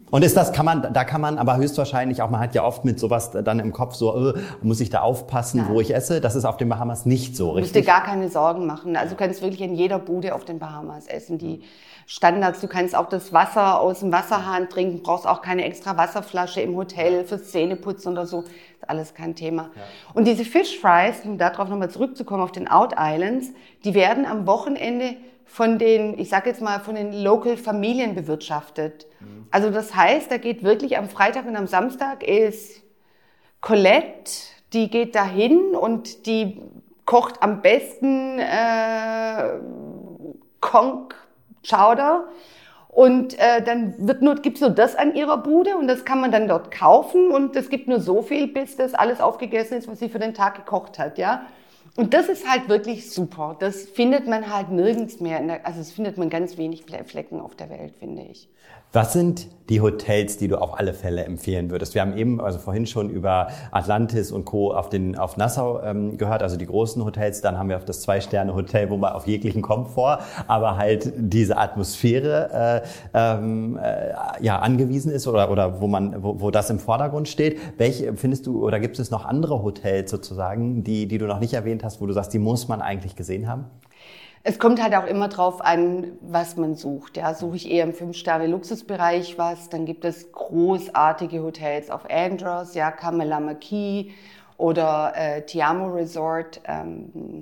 [0.10, 2.86] und ist das, kann man, da kann man aber höchstwahrscheinlich auch, man hat ja oft
[2.86, 5.70] mit sowas dann im Kopf so, äh, muss ich da aufpassen, ja.
[5.70, 6.22] wo ich esse.
[6.22, 7.74] Das ist auf den Bahamas nicht so, richtig?
[7.74, 8.96] Du musst dir gar keine Sorgen machen.
[8.96, 11.38] Also du kannst wirklich in jeder Bude auf den Bahamas essen.
[11.38, 11.62] Die
[12.06, 16.62] Standards, du kannst auch das Wasser aus dem Wasserhahn trinken, brauchst auch keine extra Wasserflasche
[16.62, 18.44] im Hotel fürs Zähneputzen oder so.
[18.44, 19.72] Ist alles kein Thema.
[19.76, 19.82] Ja.
[20.14, 23.48] Und diese Fish Fries, um darauf nochmal zurückzukommen, auf den Out Islands,
[23.84, 25.18] die werden am Wochenende
[25.48, 29.08] von den, ich sag jetzt mal, von den Local Familien bewirtschaftet.
[29.20, 29.48] Mhm.
[29.50, 32.84] Also das heißt, da geht wirklich am Freitag und am Samstag ist
[33.62, 34.32] Colette,
[34.74, 36.62] die geht dahin und die
[37.06, 39.60] kocht am besten äh,
[40.60, 41.16] Conch
[41.68, 42.26] Chowder.
[42.90, 46.32] Und äh, dann wird nur, gibt's nur das an ihrer Bude und das kann man
[46.32, 50.00] dann dort kaufen und es gibt nur so viel, bis das alles aufgegessen ist, was
[50.00, 51.44] sie für den Tag gekocht hat, ja.
[51.98, 53.58] Und das ist halt wirklich super.
[53.60, 55.42] Das findet man halt nirgends mehr.
[55.42, 58.48] Der, also das findet man ganz wenig Flecken auf der Welt, finde ich.
[58.98, 61.94] Was sind die Hotels, die du auf alle Fälle empfehlen würdest?
[61.94, 64.74] Wir haben eben, also vorhin schon über Atlantis und Co.
[64.74, 67.42] auf, den, auf Nassau ähm, gehört, also die großen Hotels.
[67.42, 72.82] Dann haben wir auf das Zwei-Sterne-Hotel, wo man auf jeglichen Komfort, aber halt diese Atmosphäre
[72.82, 77.28] äh, ähm, äh, ja, angewiesen ist oder, oder wo, man, wo, wo das im Vordergrund
[77.28, 77.60] steht.
[77.78, 81.54] Welche findest du, oder gibt es noch andere Hotels sozusagen, die, die du noch nicht
[81.54, 83.66] erwähnt hast, wo du sagst, die muss man eigentlich gesehen haben?
[84.50, 87.18] Es kommt halt auch immer drauf an, was man sucht.
[87.18, 92.92] Ja, suche ich eher im Fünf-Sterne-Luxusbereich was, dann gibt es großartige Hotels auf Andros, ja,
[92.92, 94.14] Kamala Maki
[94.56, 96.62] oder äh, Tiamo Resort.
[96.66, 97.42] Ähm,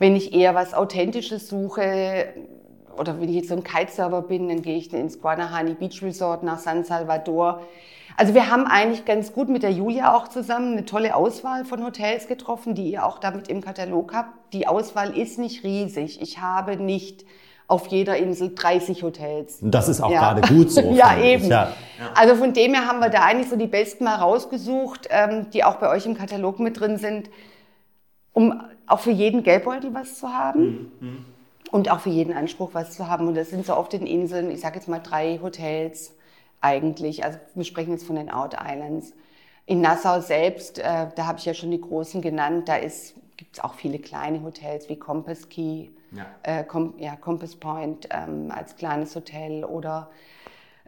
[0.00, 2.34] wenn ich eher was Authentisches suche,
[2.98, 6.42] oder wenn ich jetzt so ein Kitesurfer bin, dann gehe ich ins Guanahani Beach Resort
[6.42, 7.62] nach San Salvador.
[8.20, 11.82] Also wir haben eigentlich ganz gut mit der Julia auch zusammen eine tolle Auswahl von
[11.82, 14.52] Hotels getroffen, die ihr auch damit im Katalog habt.
[14.52, 16.20] Die Auswahl ist nicht riesig.
[16.20, 17.24] Ich habe nicht
[17.66, 19.60] auf jeder Insel 30 Hotels.
[19.62, 20.34] Das ist auch ja.
[20.34, 20.82] gerade gut so.
[20.92, 21.46] ja, eben.
[21.46, 21.72] Ja.
[22.14, 25.64] Also von dem her haben wir da eigentlich so die besten mal rausgesucht, ähm, die
[25.64, 27.30] auch bei euch im Katalog mit drin sind,
[28.34, 30.92] um auch für jeden Geldbeutel was zu haben.
[31.00, 31.24] Mhm.
[31.70, 33.28] Und auch für jeden Anspruch was zu haben.
[33.28, 36.12] Und das sind so auf den Inseln, ich sage jetzt mal drei Hotels
[36.60, 37.24] eigentlich.
[37.24, 39.12] Also wir sprechen jetzt von den Out Islands.
[39.66, 43.60] In Nassau selbst, äh, da habe ich ja schon die großen genannt, da gibt es
[43.60, 46.26] auch viele kleine Hotels wie Compass Key, ja.
[46.42, 50.10] Äh, Com ja, Compass Point ähm, als kleines Hotel oder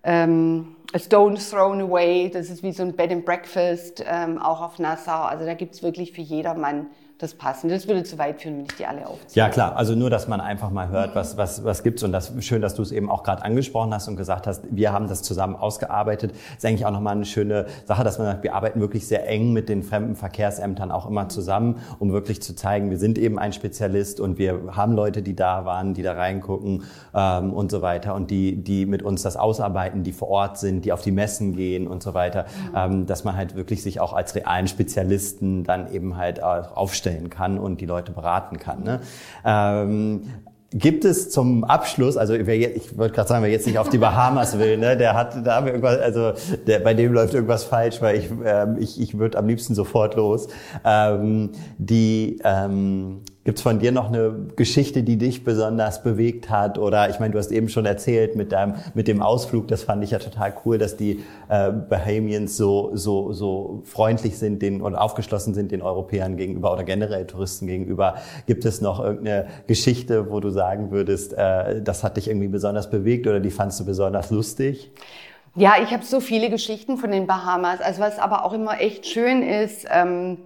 [0.02, 4.60] ähm, A Stone's Thrown Away, das ist wie so ein Bed and Breakfast, ähm, auch
[4.60, 5.22] auf Nassau.
[5.22, 6.88] Also da gibt es wirklich für jedermann
[7.22, 7.70] das passen.
[7.70, 9.42] Das würde zu weit führen, wenn ich die alle aufziehe.
[9.42, 9.76] Ja, klar.
[9.76, 12.02] Also nur, dass man einfach mal hört, was, was, was gibt's.
[12.02, 14.92] Und das schön, dass du es eben auch gerade angesprochen hast und gesagt hast, wir
[14.92, 16.32] haben das zusammen ausgearbeitet.
[16.32, 19.28] Das ist eigentlich auch nochmal eine schöne Sache, dass man sagt, wir arbeiten wirklich sehr
[19.28, 23.38] eng mit den fremden Verkehrsämtern auch immer zusammen, um wirklich zu zeigen, wir sind eben
[23.38, 26.82] ein Spezialist und wir haben Leute, die da waren, die da reingucken
[27.14, 30.84] ähm, und so weiter und die, die mit uns das ausarbeiten, die vor Ort sind,
[30.84, 32.76] die auf die Messen gehen und so weiter, mhm.
[32.76, 37.30] ähm, dass man halt wirklich sich auch als realen Spezialisten dann eben halt aufstellt vorstellen
[37.30, 38.82] kann und die Leute beraten kann.
[38.82, 39.00] Ne?
[39.44, 40.22] Ähm,
[40.74, 43.90] Gibt es zum Abschluss, also wer jetzt, ich wollte gerade sagen, wer jetzt nicht auf
[43.90, 46.32] die Bahamas will, ne, der hat da irgendwas, also
[46.66, 50.14] der, bei dem läuft irgendwas falsch, weil ich ähm, ich, ich würde am liebsten sofort
[50.14, 50.48] los.
[50.82, 56.78] Ähm, die ähm, Gibt es von dir noch eine Geschichte, die dich besonders bewegt hat?
[56.78, 60.04] Oder ich meine, du hast eben schon erzählt mit deinem mit dem Ausflug, das fand
[60.04, 64.94] ich ja total cool, dass die äh, Bahamians so so so freundlich sind den und
[64.94, 68.14] aufgeschlossen sind den Europäern gegenüber oder generell Touristen gegenüber.
[68.46, 72.90] Gibt es noch irgendeine Geschichte, wo du sagen würdest, äh, das hat dich irgendwie besonders
[72.90, 74.92] bewegt oder die fandst du besonders lustig?
[75.56, 77.80] Ja, ich habe so viele Geschichten von den Bahamas.
[77.80, 79.84] Also was aber auch immer echt schön ist.
[79.90, 80.38] Ähm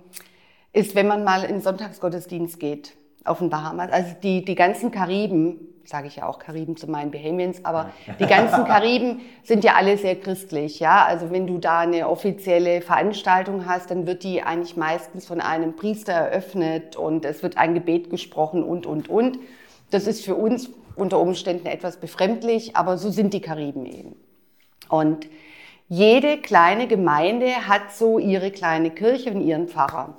[0.77, 2.93] ist, wenn man mal in Sonntagsgottesdienst geht
[3.24, 3.91] auf den Bahamas.
[3.91, 8.27] Also die, die ganzen Kariben, sage ich ja auch Kariben zu meinen Bahamians, aber die
[8.27, 11.07] ganzen Kariben sind ja alle sehr christlich, ja.
[11.07, 15.77] Also wenn du da eine offizielle Veranstaltung hast, dann wird die eigentlich meistens von einem
[15.77, 19.39] Priester eröffnet und es wird ein Gebet gesprochen und, und, und.
[19.91, 24.14] Das ist für uns unter Umständen etwas befremdlich, aber so sind die Kariben eben.
[24.91, 25.27] Und
[25.89, 30.16] jede kleine Gemeinde hat so ihre kleine Kirche und ihren Pfarrer.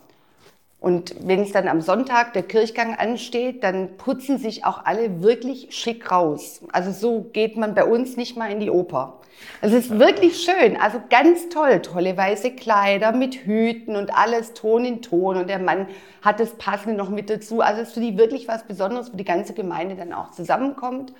[0.80, 5.70] Und wenn es dann am Sonntag der Kirchgang ansteht, dann putzen sich auch alle wirklich
[5.72, 6.62] schick raus.
[6.72, 9.20] Also so geht man bei uns nicht mal in die Oper.
[9.62, 14.86] Es ist wirklich schön, also ganz toll, tolle weiße Kleider mit Hüten und alles Ton
[14.86, 15.88] in Ton und der Mann
[16.22, 17.62] hat das Passende noch mit dazu.
[17.62, 21.14] Also es ist für die wirklich was Besonderes, wo die ganze Gemeinde dann auch zusammenkommt.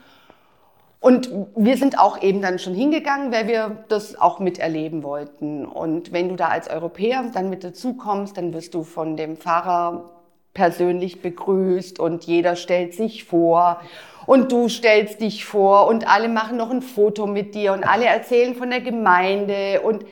[1.00, 5.66] Und wir sind auch eben dann schon hingegangen, weil wir das auch miterleben wollten.
[5.66, 9.38] Und wenn du da als Europäer dann mit dazu kommst, dann wirst du von dem
[9.38, 10.12] Fahrer
[10.58, 13.80] persönlich begrüßt und jeder stellt sich vor
[14.26, 18.06] und du stellst dich vor und alle machen noch ein Foto mit dir und alle
[18.06, 20.04] erzählen von der Gemeinde und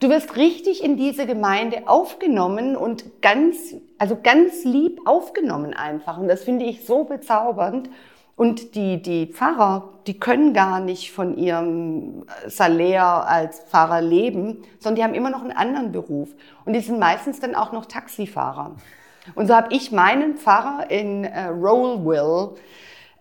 [0.00, 6.16] du wirst richtig in diese Gemeinde aufgenommen und ganz, also ganz lieb aufgenommen einfach.
[6.16, 7.90] Und das finde ich so bezaubernd.
[8.36, 14.96] Und die, die Pfarrer, die können gar nicht von ihrem Salär als Pfarrer leben, sondern
[14.96, 16.30] die haben immer noch einen anderen Beruf.
[16.64, 18.74] Und die sind meistens dann auch noch Taxifahrer.
[19.34, 22.54] Und so habe ich meinen Pfarrer in äh, Rollville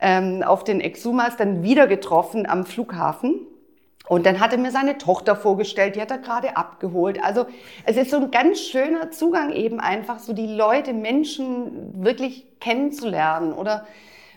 [0.02, 3.40] ähm, auf den Exumas dann wieder getroffen am Flughafen.
[4.08, 7.24] Und dann hat er mir seine Tochter vorgestellt, die hat er gerade abgeholt.
[7.24, 7.46] Also
[7.86, 13.54] es ist so ein ganz schöner Zugang eben einfach, so die Leute, Menschen wirklich kennenzulernen
[13.54, 13.88] oder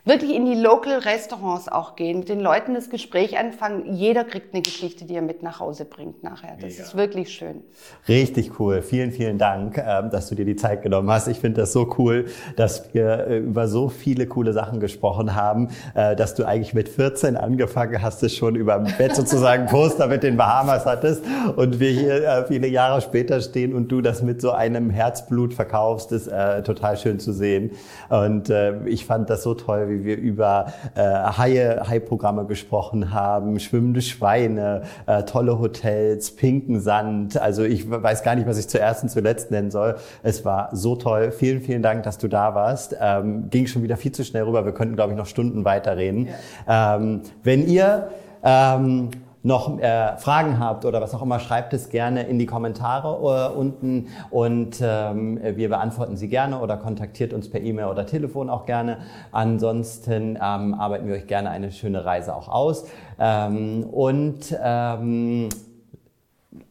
[0.07, 3.93] wirklich in die Local Restaurants auch gehen, mit den Leuten das Gespräch anfangen.
[3.93, 6.57] Jeder kriegt eine Geschichte, die er mit nach Hause bringt nachher.
[6.61, 6.83] Das Mega.
[6.85, 7.65] ist wirklich schön.
[8.07, 8.83] Richtig cool.
[8.83, 11.27] Vielen, vielen Dank, ähm, dass du dir die Zeit genommen hast.
[11.27, 15.69] Ich finde das so cool, dass wir äh, über so viele coole Sachen gesprochen haben,
[15.95, 20.07] äh, dass du eigentlich mit 14 angefangen hast, es schon über dem Bett sozusagen Poster
[20.07, 21.25] mit den Bahamas hattest
[21.57, 25.53] und wir hier äh, viele Jahre später stehen und du das mit so einem Herzblut
[25.53, 26.31] verkaufst, ist
[26.65, 27.73] total schön zu sehen.
[28.09, 28.53] Und
[28.87, 34.03] ich fand das so toll, wie wie wir über äh, Haie, Hai-Programme gesprochen haben, schwimmende
[34.03, 37.41] Schweine, äh, tolle Hotels, pinken Sand.
[37.41, 39.97] Also ich weiß gar nicht, was ich zuerst und zuletzt nennen soll.
[40.23, 41.31] Es war so toll.
[41.31, 42.97] Vielen, vielen Dank, dass du da warst.
[43.01, 44.65] Ähm, ging schon wieder viel zu schnell rüber.
[44.65, 46.29] Wir könnten, glaube ich, noch Stunden weiterreden.
[46.67, 46.97] Ja.
[46.97, 48.09] Ähm, wenn ihr
[48.43, 49.11] ähm,
[49.47, 53.57] noch äh, Fragen habt oder was auch immer, schreibt es gerne in die Kommentare äh,
[53.57, 58.67] unten und ähm, wir beantworten sie gerne oder kontaktiert uns per E-Mail oder Telefon auch
[58.67, 58.99] gerne.
[59.31, 62.87] Ansonsten ähm, arbeiten wir euch gerne eine schöne Reise auch aus.
[63.21, 65.49] Ähm, und ähm,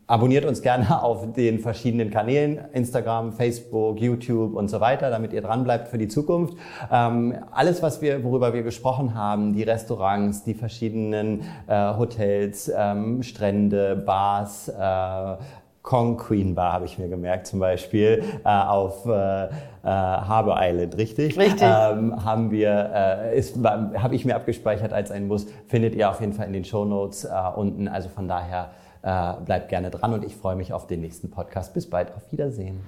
[0.07, 5.41] Abonniert uns gerne auf den verschiedenen Kanälen, Instagram, Facebook, YouTube und so weiter, damit ihr
[5.41, 6.55] dran bleibt für die Zukunft.
[6.91, 13.23] Ähm, alles, was wir, worüber wir gesprochen haben, die Restaurants, die verschiedenen äh, Hotels, ähm,
[13.23, 15.37] Strände, Bars, äh,
[15.81, 19.49] Kong Queen Bar habe ich mir gemerkt zum Beispiel äh, auf äh, äh,
[19.83, 21.37] Harbor Island, richtig?
[21.37, 21.61] Richtig.
[21.61, 25.45] Ähm, haben wir, äh, ist, habe ich mir abgespeichert als ein Muss.
[25.67, 27.87] Findet ihr auf jeden Fall in den Show Notes äh, unten.
[27.87, 28.71] Also von daher
[29.05, 31.73] äh, bleibt gerne dran und ich freue mich auf den nächsten Podcast.
[31.73, 32.81] Bis bald, auf Wiedersehen.